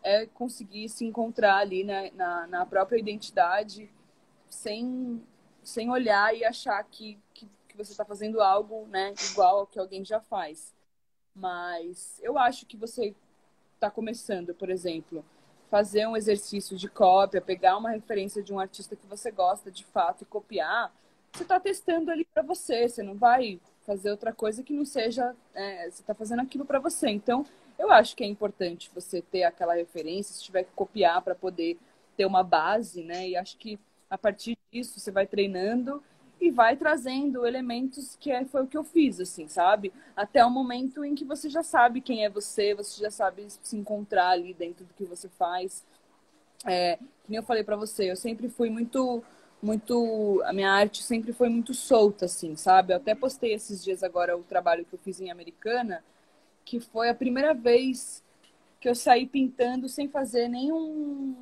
[0.05, 3.91] é conseguir se encontrar ali na, na, na, própria identidade
[4.49, 5.21] sem,
[5.63, 9.79] sem olhar e achar que, que, que você está fazendo algo né, igual ao que
[9.79, 10.73] alguém já faz.
[11.35, 13.17] Mas eu acho que você
[13.75, 15.25] está começando, por exemplo,
[15.71, 19.85] fazer um exercício de cópia, pegar uma referência de um artista que você gosta de
[19.87, 20.93] fato e copiar,
[21.35, 22.89] você está testando ali para você.
[22.89, 25.35] Você não vai fazer outra coisa que não seja.
[25.53, 27.09] É, você está fazendo aquilo para você.
[27.09, 27.45] Então,
[27.79, 31.79] eu acho que é importante você ter aquela referência, se tiver que copiar para poder
[32.17, 33.29] ter uma base, né?
[33.29, 36.03] E acho que a partir disso você vai treinando
[36.41, 39.93] e vai trazendo elementos que é, foi o que eu fiz, assim, sabe?
[40.15, 43.77] Até o momento em que você já sabe quem é você, você já sabe se
[43.77, 45.85] encontrar ali dentro do que você faz.
[46.67, 49.23] É, como eu falei para você, eu sempre fui muito,
[49.63, 52.93] muito, a minha arte sempre foi muito solta, assim, sabe?
[52.93, 56.05] Eu até postei esses dias agora o trabalho que eu fiz em Americana,
[56.65, 58.23] que foi a primeira vez
[58.81, 61.35] que eu saí pintando sem fazer nenhum.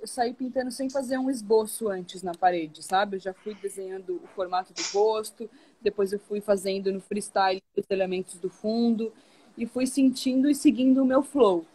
[0.00, 3.16] Eu saí pintando sem fazer um esboço antes na parede, sabe?
[3.16, 5.48] Eu já fui desenhando o formato do rosto,
[5.80, 9.12] depois eu fui fazendo no freestyle os elementos do fundo
[9.58, 11.66] e fui sentindo e seguindo o meu flow.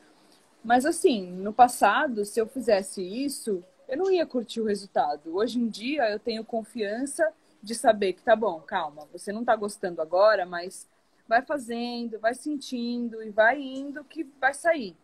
[0.64, 5.36] Mas assim, no passado, se eu fizesse isso, eu não ia curtir o resultado.
[5.36, 7.32] Hoje em dia, eu tenho confiança
[7.62, 10.88] de saber que tá bom, calma, você não tá gostando agora, mas
[11.28, 14.96] vai fazendo, vai sentindo e vai indo que vai sair,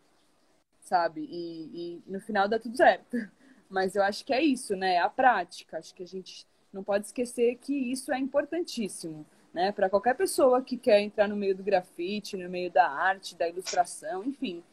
[0.80, 1.28] sabe?
[1.30, 3.18] E, e, no final dá tudo certo.
[3.70, 5.00] Mas eu acho que é isso, né?
[5.00, 5.78] A prática.
[5.78, 9.72] Acho que a gente não pode esquecer que isso é importantíssimo, né?
[9.72, 13.48] Para qualquer pessoa que quer entrar no meio do grafite, no meio da arte, da
[13.48, 14.64] ilustração, enfim,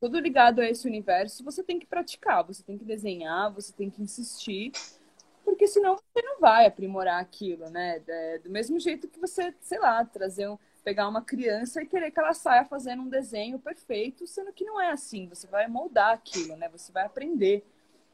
[0.00, 3.90] tudo ligado a esse universo, você tem que praticar, você tem que desenhar, você tem
[3.90, 4.72] que insistir,
[5.44, 8.00] porque senão você não vai aprimorar aquilo, né?
[8.42, 12.18] Do mesmo jeito que você, sei lá, trazer um pegar uma criança e querer que
[12.18, 15.28] ela saia fazendo um desenho perfeito, sendo que não é assim.
[15.28, 16.68] Você vai moldar aquilo, né?
[16.70, 17.64] Você vai aprender.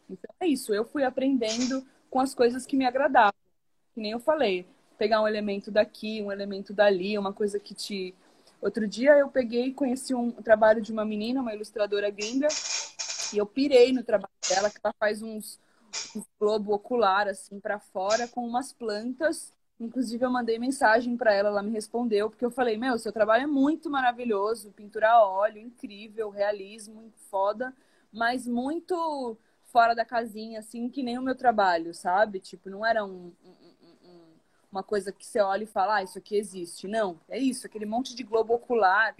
[0.08, 0.74] Então é isso.
[0.74, 3.34] Eu fui aprendendo com as coisas que me agradavam.
[3.94, 4.66] Que nem eu falei.
[4.98, 8.14] Pegar um elemento daqui, um elemento dali, uma coisa que te
[8.60, 12.48] Outro dia eu peguei e conheci um trabalho de uma menina, uma ilustradora gringa,
[13.32, 15.60] e eu pirei no trabalho dela, que ela faz uns,
[16.16, 19.52] uns globo ocular assim para fora com umas plantas.
[19.78, 23.44] Inclusive eu mandei mensagem para ela, ela me respondeu, porque eu falei: "Meu, seu trabalho
[23.44, 27.74] é muito maravilhoso, pintura a óleo, incrível, realismo, foda,
[28.10, 32.40] mas muito fora da casinha, assim, que nem o meu trabalho, sabe?
[32.40, 34.22] Tipo, não era um, um, um,
[34.72, 36.88] uma coisa que você olha e fala, ah, isso aqui existe.
[36.88, 39.14] Não, é isso, aquele monte de globo ocular.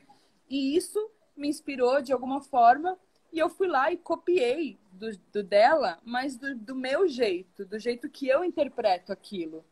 [0.48, 2.98] E isso me inspirou de alguma forma
[3.30, 7.78] e eu fui lá e copiei do, do dela, mas do, do meu jeito, do
[7.78, 9.62] jeito que eu interpreto aquilo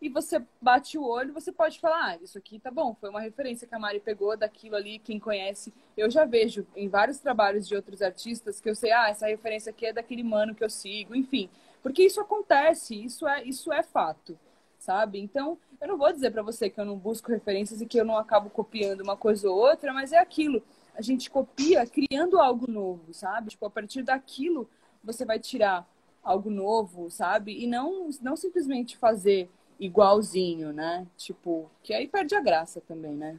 [0.00, 3.20] e você bate o olho, você pode falar, ah, isso aqui tá bom, foi uma
[3.20, 5.72] referência que a Mari pegou daquilo ali, quem conhece.
[5.96, 9.70] Eu já vejo em vários trabalhos de outros artistas que eu sei, ah, essa referência
[9.70, 11.50] aqui é daquele mano que eu sigo, enfim.
[11.82, 14.38] Porque isso acontece, isso é, isso é fato,
[14.78, 15.18] sabe?
[15.18, 18.04] Então, eu não vou dizer para você que eu não busco referências e que eu
[18.04, 20.62] não acabo copiando uma coisa ou outra, mas é aquilo.
[20.94, 23.50] A gente copia criando algo novo, sabe?
[23.50, 24.68] Tipo, a partir daquilo
[25.02, 25.88] você vai tirar
[26.22, 27.62] algo novo, sabe?
[27.62, 31.06] E não, não simplesmente fazer igualzinho, né?
[31.16, 33.38] Tipo, que aí perde a graça também, né?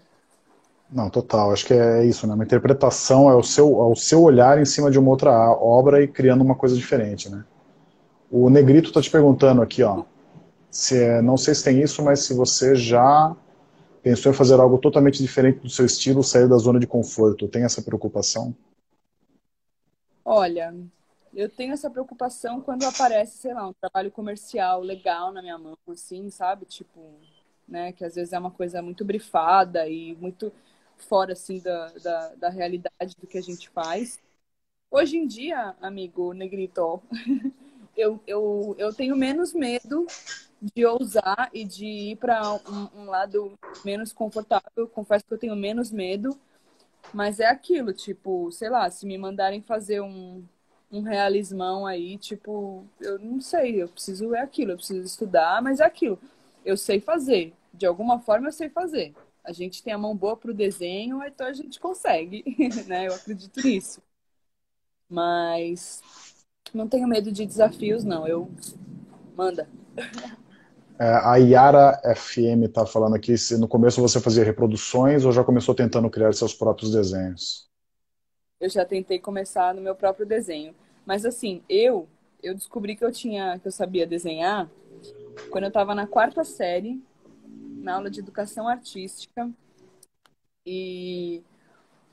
[0.92, 1.52] Não, total.
[1.52, 2.34] Acho que é isso, né?
[2.34, 6.02] Uma interpretação é o seu, é o seu olhar em cima de uma outra obra
[6.04, 7.46] e criando uma coisa diferente, né?
[8.32, 10.04] O Negrito tá te perguntando aqui, ó.
[10.72, 13.36] Se, é, não sei se tem isso, mas se você já
[14.02, 17.64] pensou em fazer algo totalmente diferente do seu estilo, sair da zona de conforto, tem
[17.64, 18.56] essa preocupação?
[20.24, 20.74] Olha,
[21.34, 25.78] eu tenho essa preocupação quando aparece, sei lá, um trabalho comercial legal na minha mão,
[25.90, 26.66] assim, sabe?
[26.66, 27.20] Tipo,
[27.68, 27.92] né?
[27.94, 30.52] Que às vezes é uma coisa muito brifada e muito
[30.98, 34.20] fora, assim, da, da, da realidade do que a gente faz.
[34.92, 37.02] Hoje em dia, amigo Negrito,
[37.98, 40.06] eu, eu, eu tenho menos medo
[40.62, 44.88] de ousar e de ir para um, um lado menos confortável.
[44.90, 46.38] Confesso que eu tenho menos medo,
[47.14, 50.44] mas é aquilo, tipo, sei lá, se me mandarem fazer um,
[50.92, 55.80] um realismão aí, tipo, eu não sei, eu preciso é aquilo, eu preciso estudar, mas
[55.80, 56.20] é aquilo.
[56.66, 59.14] Eu sei fazer, de alguma forma eu sei fazer.
[59.44, 62.44] A gente tem a mão boa pro desenho, então a gente consegue,
[62.88, 63.08] né?
[63.08, 64.02] Eu acredito nisso.
[65.10, 66.02] Mas
[66.74, 68.28] não tenho medo de desafios, não.
[68.28, 68.50] Eu
[69.36, 69.68] manda.
[71.00, 75.44] É, a Yara FM está falando aqui se no começo você fazia reproduções ou já
[75.44, 77.69] começou tentando criar seus próprios desenhos?
[78.60, 80.76] Eu já tentei começar no meu próprio desenho.
[81.06, 82.08] Mas assim, eu
[82.42, 84.70] eu descobri que eu tinha que eu sabia desenhar
[85.50, 87.02] quando eu estava na quarta série,
[87.46, 89.50] na aula de educação artística,
[90.66, 91.42] e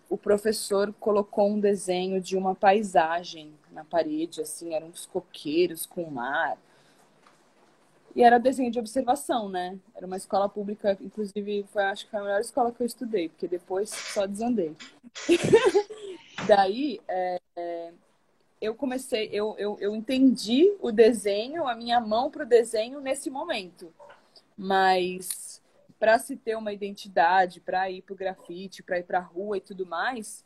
[0.09, 6.03] o professor colocou um desenho de uma paisagem na parede, assim, eram uns coqueiros com
[6.03, 6.57] o mar.
[8.15, 9.79] E era desenho de observação, né?
[9.95, 13.29] Era uma escola pública, inclusive, foi, acho que foi a melhor escola que eu estudei,
[13.29, 14.75] porque depois só desandei.
[16.47, 17.93] Daí, é, é,
[18.61, 23.31] eu comecei, eu, eu, eu entendi o desenho, a minha mão para o desenho nesse
[23.31, 23.93] momento.
[24.57, 25.63] Mas
[25.99, 29.59] para se ter uma identidade, para ir para o grafite, para ir para a rua
[29.59, 30.45] e tudo mais,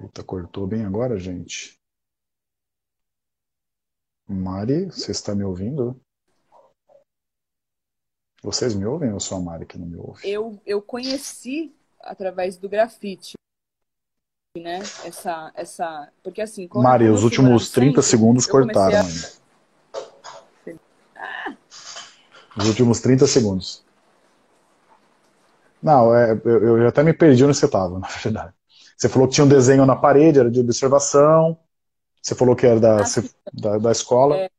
[0.00, 1.80] Eita, cortou bem agora, gente.
[4.28, 6.00] Mari, você está me ouvindo?
[8.46, 10.20] Vocês me ouvem ou só a Mari que não me ouve?
[10.22, 13.32] Eu, eu conheci através do grafite,
[14.56, 14.78] né?
[15.04, 16.08] Essa, essa...
[16.22, 16.68] Porque assim...
[16.72, 19.00] Mari, os últimos 30 segundos cortaram a...
[19.00, 19.32] ainda.
[22.56, 23.84] Os últimos 30 segundos.
[25.82, 28.54] Não, é, eu, eu até me perdi onde você estava, na verdade.
[28.96, 31.58] Você falou que tinha um desenho na parede, era de observação.
[32.22, 33.04] Você falou que era da, ah,
[33.52, 34.36] da, da, escola.
[34.36, 34.50] É,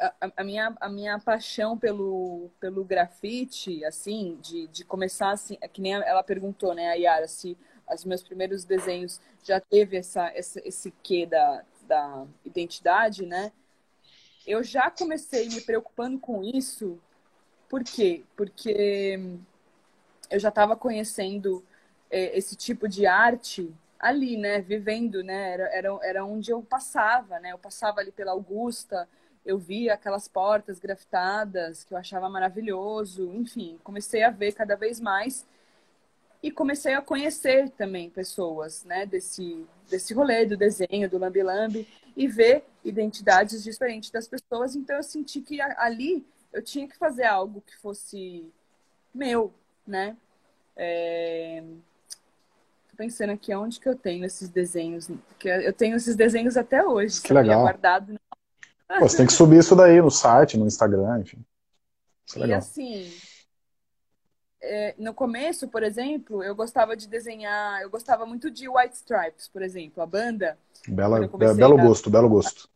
[0.00, 5.68] a, a, minha, a minha paixão pelo, pelo grafite, assim, de, de começar assim, é
[5.68, 7.56] que nem ela perguntou, né, a Yara, se
[7.92, 13.50] os meus primeiros desenhos já teve essa, essa, esse quê da, da identidade, né?
[14.46, 16.98] Eu já comecei me preocupando com isso,
[17.68, 18.24] por quê?
[18.36, 19.18] Porque
[20.30, 21.64] eu já estava conhecendo
[22.10, 27.40] é, esse tipo de arte ali, né, vivendo, né, era, era, era onde eu passava,
[27.40, 29.08] né, eu passava ali pela Augusta,
[29.48, 35.00] eu via aquelas portas grafitadas que eu achava maravilhoso, enfim, comecei a ver cada vez
[35.00, 35.46] mais
[36.42, 42.28] e comecei a conhecer também pessoas, né, desse, desse rolê do desenho, do lambi-lambi, e
[42.28, 47.62] ver identidades diferentes das pessoas, então eu senti que ali eu tinha que fazer algo
[47.62, 48.52] que fosse
[49.14, 49.50] meu,
[49.86, 50.14] né,
[50.76, 51.64] é
[52.98, 55.08] pensando aqui onde que eu tenho esses desenhos.
[55.38, 57.22] Que eu tenho esses desenhos até hoje.
[57.22, 57.60] Que legal.
[57.60, 58.18] Guardado.
[58.88, 61.44] Pô, você tem que subir isso daí no site, no Instagram, enfim.
[62.26, 62.58] Isso é legal.
[62.58, 63.12] E assim,
[64.60, 69.48] é, no começo, por exemplo, eu gostava de desenhar, eu gostava muito de White Stripes,
[69.48, 70.58] por exemplo, a banda.
[70.86, 71.82] Bela, belo a...
[71.82, 72.68] gosto, belo gosto.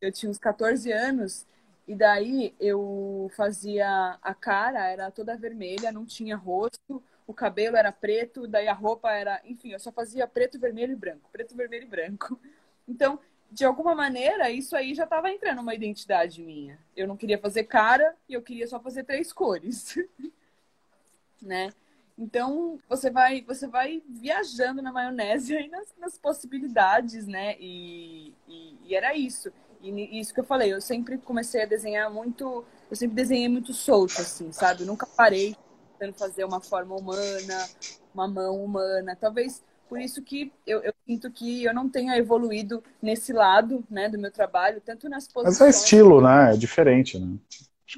[0.00, 1.46] Eu tinha uns 14 anos
[1.86, 7.92] e daí eu fazia a cara, era toda vermelha, não tinha rosto, o cabelo era
[7.92, 11.84] preto, daí a roupa era, enfim, eu só fazia preto, vermelho e branco, preto, vermelho
[11.84, 12.40] e branco.
[12.88, 13.20] Então,
[13.50, 16.78] de alguma maneira, isso aí já estava entrando uma identidade minha.
[16.96, 19.96] Eu não queria fazer cara e eu queria só fazer três cores.
[21.42, 21.72] né?
[22.16, 27.56] Então você vai você vai viajando na maionese aí nas, nas possibilidades, né?
[27.58, 29.50] E, e, e, era isso.
[29.82, 33.72] E isso que eu falei, eu sempre comecei a desenhar muito, eu sempre desenhei muito
[33.72, 34.82] solto, assim, sabe?
[34.82, 35.56] Eu nunca parei
[35.98, 37.68] tentando fazer uma forma humana,
[38.12, 39.16] uma mão humana.
[39.18, 44.08] Talvez por isso que eu, eu, sinto que eu não tenha evoluído nesse lado, né,
[44.08, 45.58] do meu trabalho, tanto nas posições...
[45.58, 46.54] Mas é estilo, né?
[46.54, 47.36] É diferente, né?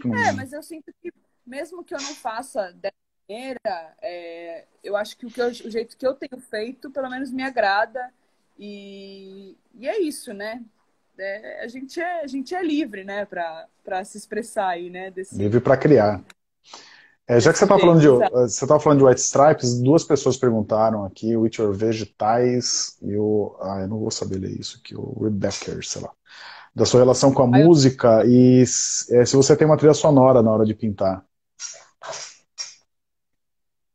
[0.02, 0.16] Não...
[0.16, 1.12] É, mas eu sinto que
[1.46, 2.74] mesmo que eu não faça
[3.28, 7.10] maneira, é, eu acho que o, que eu, o jeito que eu tenho feito, pelo
[7.10, 8.10] menos me agrada.
[8.58, 10.62] E, e é isso, né?
[11.18, 15.10] É, a, gente é, a gente é livre, né, para se expressar aí, né?
[15.10, 15.36] Desse...
[15.36, 16.24] Livre para criar.
[17.28, 20.36] É, já que você está falando de você tá falando de White Stripes, duas pessoas
[20.36, 24.94] perguntaram aqui, o Your Vegetais e o ah, eu não vou saber ler isso aqui,
[24.96, 26.12] o Rebecca, sei lá,
[26.74, 28.30] da sua relação com a música eu...
[28.30, 31.24] e é, se você tem uma trilha sonora na hora de pintar.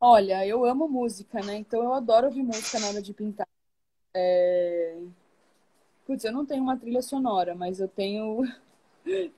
[0.00, 1.56] Olha, eu amo música, né?
[1.56, 3.48] Então eu adoro ouvir música na hora de pintar.
[4.14, 4.96] É...
[6.06, 8.42] Putz, eu não tenho uma trilha sonora, mas eu tenho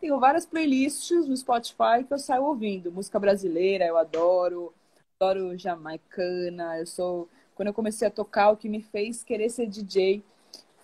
[0.01, 2.93] tenho várias playlists no Spotify que eu saio ouvindo.
[2.93, 4.73] Música brasileira, eu adoro.
[5.21, 6.79] Adoro jamaicana.
[6.79, 7.29] Eu sou.
[7.55, 10.23] Quando eu comecei a tocar, o que me fez querer ser DJ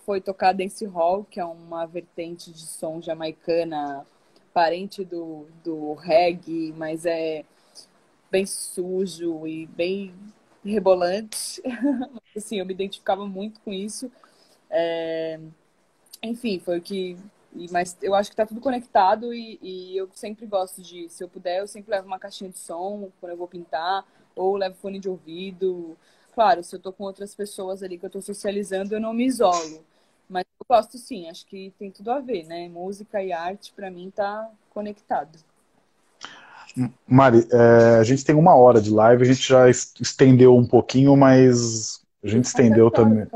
[0.05, 4.07] foi tocar dance hall, que é uma vertente de som jamaicana,
[4.55, 7.45] parente do, do reggae, mas é
[8.31, 10.15] bem sujo e bem
[10.65, 11.61] rebolante.
[12.37, 14.11] assim, eu me identificava muito com isso.
[14.71, 15.41] É...
[16.23, 17.17] Enfim, foi o que.
[17.71, 21.29] Mas eu acho que tá tudo conectado e, e, eu sempre gosto de, se eu
[21.29, 24.05] puder, eu sempre levo uma caixinha de som quando eu vou pintar,
[24.35, 25.97] ou levo fone de ouvido.
[26.35, 29.27] Claro, se eu tô com outras pessoas ali que eu tô socializando, eu não me
[29.27, 29.85] isolo.
[30.29, 32.69] Mas eu gosto sim, acho que tem tudo a ver, né?
[32.69, 35.39] Música e arte, para mim, tá conectado.
[37.07, 41.17] Mari, é, a gente tem uma hora de live, a gente já estendeu um pouquinho,
[41.17, 43.27] mas a gente estendeu também.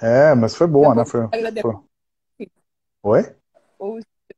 [0.00, 1.04] É, mas foi boa, né?
[1.04, 1.22] Foi,
[1.60, 1.87] foi...
[3.08, 3.34] Oi?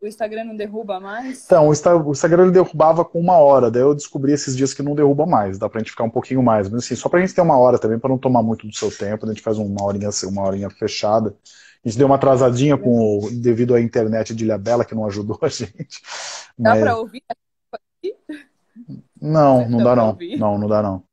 [0.02, 1.44] O Instagram não derruba mais?
[1.44, 1.72] Então, o
[2.12, 5.58] Instagram ele derrubava com uma hora, daí eu descobri esses dias que não derruba mais,
[5.58, 6.70] dá pra gente ficar um pouquinho mais.
[6.70, 8.90] Mas assim, só pra gente ter uma hora também, pra não tomar muito do seu
[8.90, 11.36] tempo, a gente faz uma horinha, uma horinha fechada.
[11.84, 15.48] A gente deu uma atrasadinha com devido à internet de Ilhabela, que não ajudou a
[15.50, 16.00] gente.
[16.58, 16.80] Dá mas...
[16.80, 17.22] pra ouvir
[19.20, 20.18] não, não dá não.
[20.38, 21.04] Não, não dá não.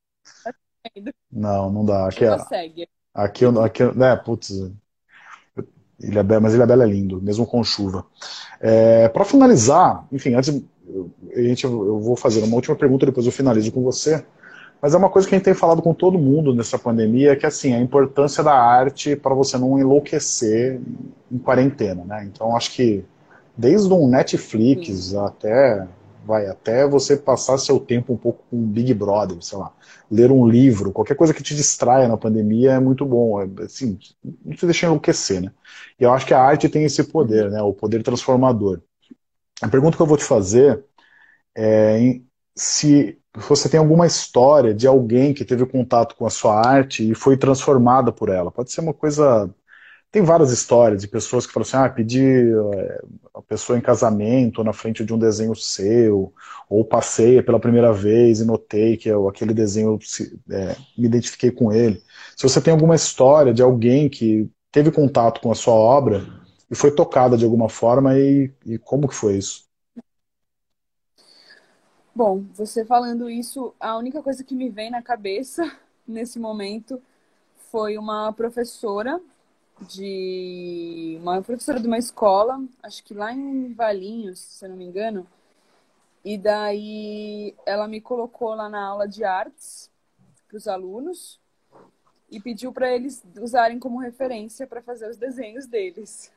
[1.30, 2.08] Não, não dá.
[2.08, 2.38] Aqui, é,
[3.14, 4.72] aqui, aqui, né, putz,
[5.99, 8.05] Ilha mas Ilha Bela é lindo, mesmo com chuva.
[8.61, 10.61] É, Para finalizar, enfim, antes
[11.35, 14.23] a gente, eu vou fazer uma última pergunta, depois eu finalizo com você.
[14.81, 17.45] Mas é uma coisa que a gente tem falado com todo mundo nessa pandemia, que
[17.45, 20.79] é assim, a importância da arte para você não enlouquecer
[21.31, 22.29] em quarentena, né?
[22.31, 23.03] Então acho que
[23.57, 25.17] desde um Netflix Sim.
[25.17, 25.87] até
[26.28, 29.73] vai até você passar seu tempo um pouco com Big Brother, sei lá,
[30.11, 33.97] ler um livro, qualquer coisa que te distraia na pandemia é muito bom, é, assim,
[34.45, 35.51] não te deixa enlouquecer, né?
[35.99, 38.82] E eu acho que a arte tem esse poder, né, o poder transformador.
[39.61, 40.84] A pergunta que eu vou te fazer
[41.55, 42.19] é
[42.55, 47.15] se você tem alguma história de alguém que teve contato com a sua arte e
[47.15, 48.51] foi transformada por ela.
[48.51, 49.53] Pode ser uma coisa
[50.12, 52.24] tem várias histórias de pessoas que falam assim, ah, pedi
[52.74, 53.01] é,
[53.34, 56.34] a pessoa em casamento na frente de um desenho seu,
[56.70, 59.99] ou passei pela primeira vez e notei que eu, aquele desenho,
[60.49, 62.01] é, me identifiquei com ele.
[62.36, 66.26] Se você tem alguma história de alguém que teve contato com a sua obra
[66.70, 69.68] e foi tocada de alguma forma, e, e como que foi isso?
[72.16, 75.70] Bom, você falando isso, a única coisa que me vem na cabeça
[76.08, 77.01] nesse momento
[77.72, 79.22] foi uma professora
[79.82, 84.86] de uma professora de uma escola, acho que lá em Valinhos, se eu não me
[84.86, 85.28] engano.
[86.25, 89.89] E daí ela me colocou lá na aula de artes
[90.47, 91.39] para os alunos
[92.30, 96.32] e pediu para eles usarem como referência para fazer os desenhos deles.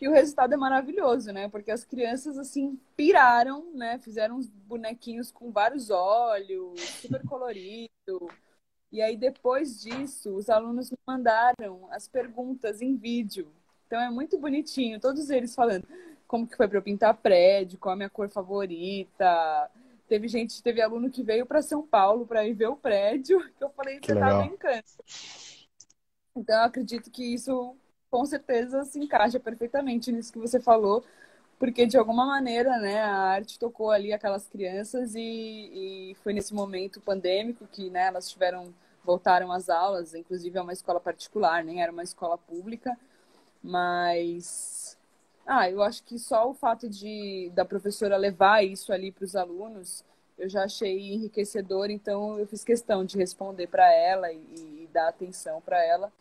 [0.00, 1.48] E o resultado é maravilhoso, né?
[1.48, 3.98] Porque as crianças assim piraram, né?
[3.98, 8.28] Fizeram uns bonequinhos com vários olhos, super colorido.
[8.92, 13.48] E aí, depois disso, os alunos me mandaram as perguntas em vídeo.
[13.86, 15.86] Então é muito bonitinho, todos eles falando
[16.26, 19.70] como que foi para eu pintar prédio, qual a minha cor favorita.
[20.08, 23.64] Teve gente, teve aluno que veio para São Paulo para ir ver o prédio, que
[23.64, 24.84] eu falei, você tá brincando.
[26.34, 27.76] Então eu acredito que isso
[28.10, 31.04] com certeza se encaixa perfeitamente nisso que você falou,
[31.58, 36.54] porque de alguma maneira, né, a arte tocou ali aquelas crianças e, e foi nesse
[36.54, 41.80] momento pandêmico que, né, elas tiveram voltaram às aulas, inclusive é uma escola particular, nem
[41.80, 42.98] era uma escola pública,
[43.62, 44.98] mas
[45.46, 49.36] ah, eu acho que só o fato de da professora levar isso ali para os
[49.36, 50.04] alunos,
[50.36, 55.08] eu já achei enriquecedor, então eu fiz questão de responder para ela e, e, dar
[55.08, 56.12] atenção para ela.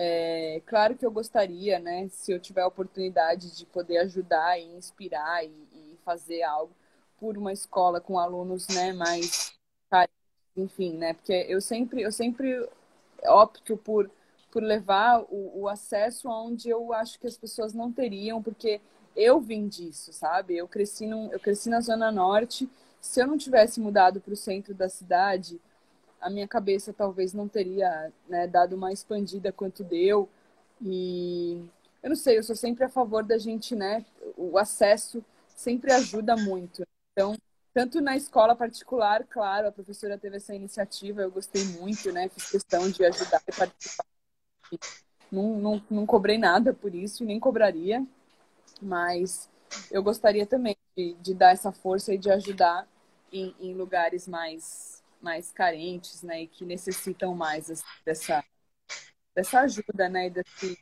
[0.00, 4.62] É, claro que eu gostaria, né, se eu tiver a oportunidade de poder ajudar e
[4.76, 6.72] inspirar e, e fazer algo
[7.18, 9.58] por uma escola com alunos, né, mais
[10.56, 11.14] enfim, né?
[11.14, 12.68] Porque eu sempre, eu sempre
[13.26, 14.10] opto por,
[14.50, 18.80] por levar o, o acesso aonde eu acho que as pessoas não teriam, porque
[19.16, 20.56] eu vim disso, sabe?
[20.56, 22.68] Eu cresci, num, eu cresci na Zona Norte.
[23.00, 25.60] Se eu não tivesse mudado para o centro da cidade,
[26.20, 30.28] a minha cabeça talvez não teria né, dado uma expandida quanto deu.
[30.80, 31.62] E
[32.02, 34.04] eu não sei, eu sou sempre a favor da gente, né?
[34.36, 36.86] O acesso sempre ajuda muito.
[37.12, 37.36] Então,
[37.74, 42.28] tanto na escola particular, claro, a professora teve essa iniciativa, eu gostei muito, né?
[42.28, 44.06] Fiz questão de ajudar e participar.
[45.30, 48.04] Não, não, não cobrei nada por isso, nem cobraria,
[48.80, 49.48] mas
[49.90, 52.88] eu gostaria também de, de dar essa força e de ajudar
[53.32, 56.42] em, em, lugares mais, mais carentes, né?
[56.42, 58.44] E que necessitam mais assim, dessa,
[59.34, 60.26] dessa ajuda, né?
[60.26, 60.78] E desse,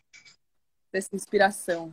[0.93, 1.93] dessa inspiração.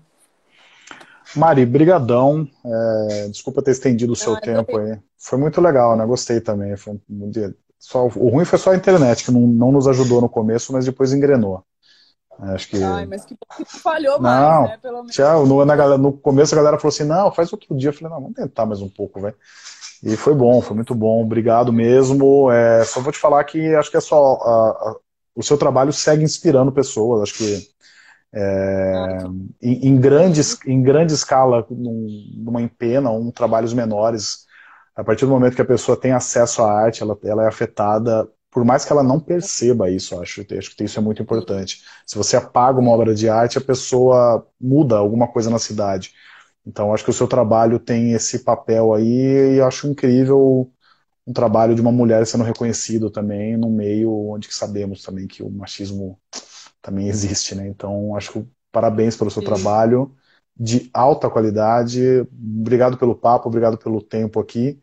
[1.35, 2.47] Mari, brigadão.
[2.65, 4.99] É, desculpa ter estendido o seu ah, tempo aí.
[5.17, 6.05] Foi muito legal, né?
[6.05, 6.75] Gostei também.
[6.75, 7.55] Foi um dia...
[7.79, 10.85] só, o ruim foi só a internet, que não, não nos ajudou no começo, mas
[10.85, 11.65] depois engrenou.
[12.39, 12.83] Acho que...
[12.83, 14.77] Ai, mas que, que falhou não, mais, né?
[14.81, 15.15] Pelo menos.
[15.15, 17.89] Tchau, no, na, no começo a galera falou assim, não, faz outro dia.
[17.89, 19.35] Eu falei, não, vamos tentar mais um pouco, velho.
[20.03, 21.23] E foi bom, foi muito bom.
[21.23, 22.51] Obrigado mesmo.
[22.51, 24.33] É, só vou te falar que acho que é só...
[24.35, 24.95] A, a,
[25.35, 27.23] o seu trabalho segue inspirando pessoas.
[27.23, 27.73] Acho que
[28.33, 29.17] é,
[29.61, 34.45] em, em, grandes, em grande escala, num, numa empena, um trabalhos menores,
[34.95, 38.27] a partir do momento que a pessoa tem acesso à arte, ela, ela é afetada,
[38.51, 41.81] por mais que ela não perceba isso, acho, acho que isso é muito importante.
[42.05, 46.11] Se você apaga uma obra de arte, a pessoa muda alguma coisa na cidade.
[46.65, 50.71] Então, acho que o seu trabalho tem esse papel aí, e acho incrível
[51.27, 55.49] um trabalho de uma mulher sendo reconhecido também, no meio onde sabemos também que o
[55.49, 56.19] machismo
[56.81, 57.67] também existe, né?
[57.67, 59.47] Então, acho que parabéns pelo seu Sim.
[59.47, 60.15] trabalho
[60.55, 62.01] de alta qualidade.
[62.31, 64.79] Obrigado pelo papo, obrigado pelo tempo aqui.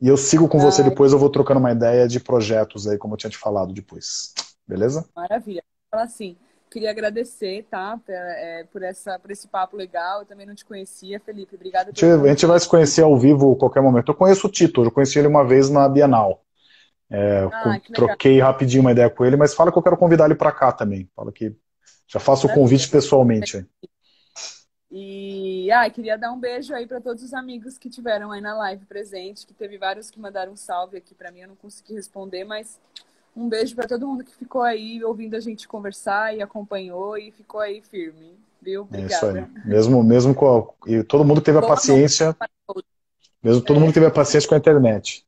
[0.00, 3.14] E eu sigo com você depois, eu vou trocando uma ideia de projetos aí, como
[3.14, 4.32] eu tinha te falado depois.
[4.66, 5.04] Beleza?
[5.14, 5.62] Maravilha.
[5.90, 6.36] Fala assim,
[6.72, 8.00] queria agradecer, tá?
[8.08, 10.20] É, por, essa, por esse papo legal.
[10.20, 11.54] Eu também não te conhecia, Felipe.
[11.54, 11.90] Obrigada.
[11.90, 14.10] A gente, a gente vai se conhecer ao vivo a qualquer momento.
[14.10, 16.42] Eu conheço o Tito, eu conheci ele uma vez na Bienal.
[17.10, 20.34] É, ah, troquei rapidinho uma ideia com ele, mas fala que eu quero convidar ele
[20.34, 21.08] para cá também.
[21.14, 21.54] Fala que
[22.08, 23.66] já faço o convite pessoalmente.
[24.90, 28.54] E ah, queria dar um beijo aí para todos os amigos que tiveram aí na
[28.54, 31.94] live presente, que teve vários que mandaram um salve aqui para mim, eu não consegui
[31.94, 32.78] responder, mas
[33.34, 37.30] um beijo para todo mundo que ficou aí ouvindo a gente conversar e acompanhou e
[37.30, 38.82] ficou aí firme, viu?
[38.82, 39.12] Obrigada.
[39.12, 39.64] É isso aí.
[39.64, 40.90] Mesmo, mesmo com a...
[40.90, 42.36] e todo mundo teve a paciência.
[43.42, 43.80] Mesmo todo é.
[43.80, 45.26] mundo teve a paciência com a internet.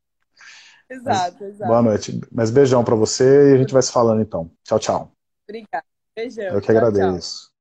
[0.89, 1.67] Exato, Mas, exato.
[1.67, 2.21] Boa noite.
[2.31, 4.49] Mas beijão para você e a gente vai se falando então.
[4.63, 5.11] Tchau, tchau.
[5.47, 5.85] Obrigada.
[6.15, 6.45] Beijão.
[6.45, 7.47] Eu que tchau, agradeço.
[7.47, 7.54] Tchau.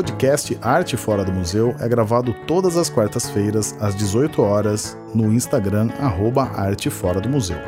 [0.00, 5.90] Podcast Arte Fora do Museu é gravado todas as quartas-feiras, às 18 horas, no Instagram,
[6.00, 7.58] arroba Arte Fora do Museu.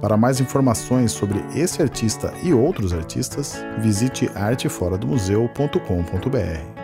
[0.00, 6.77] Para mais informações sobre esse artista e outros artistas, visite arteforadomuseu.com.br.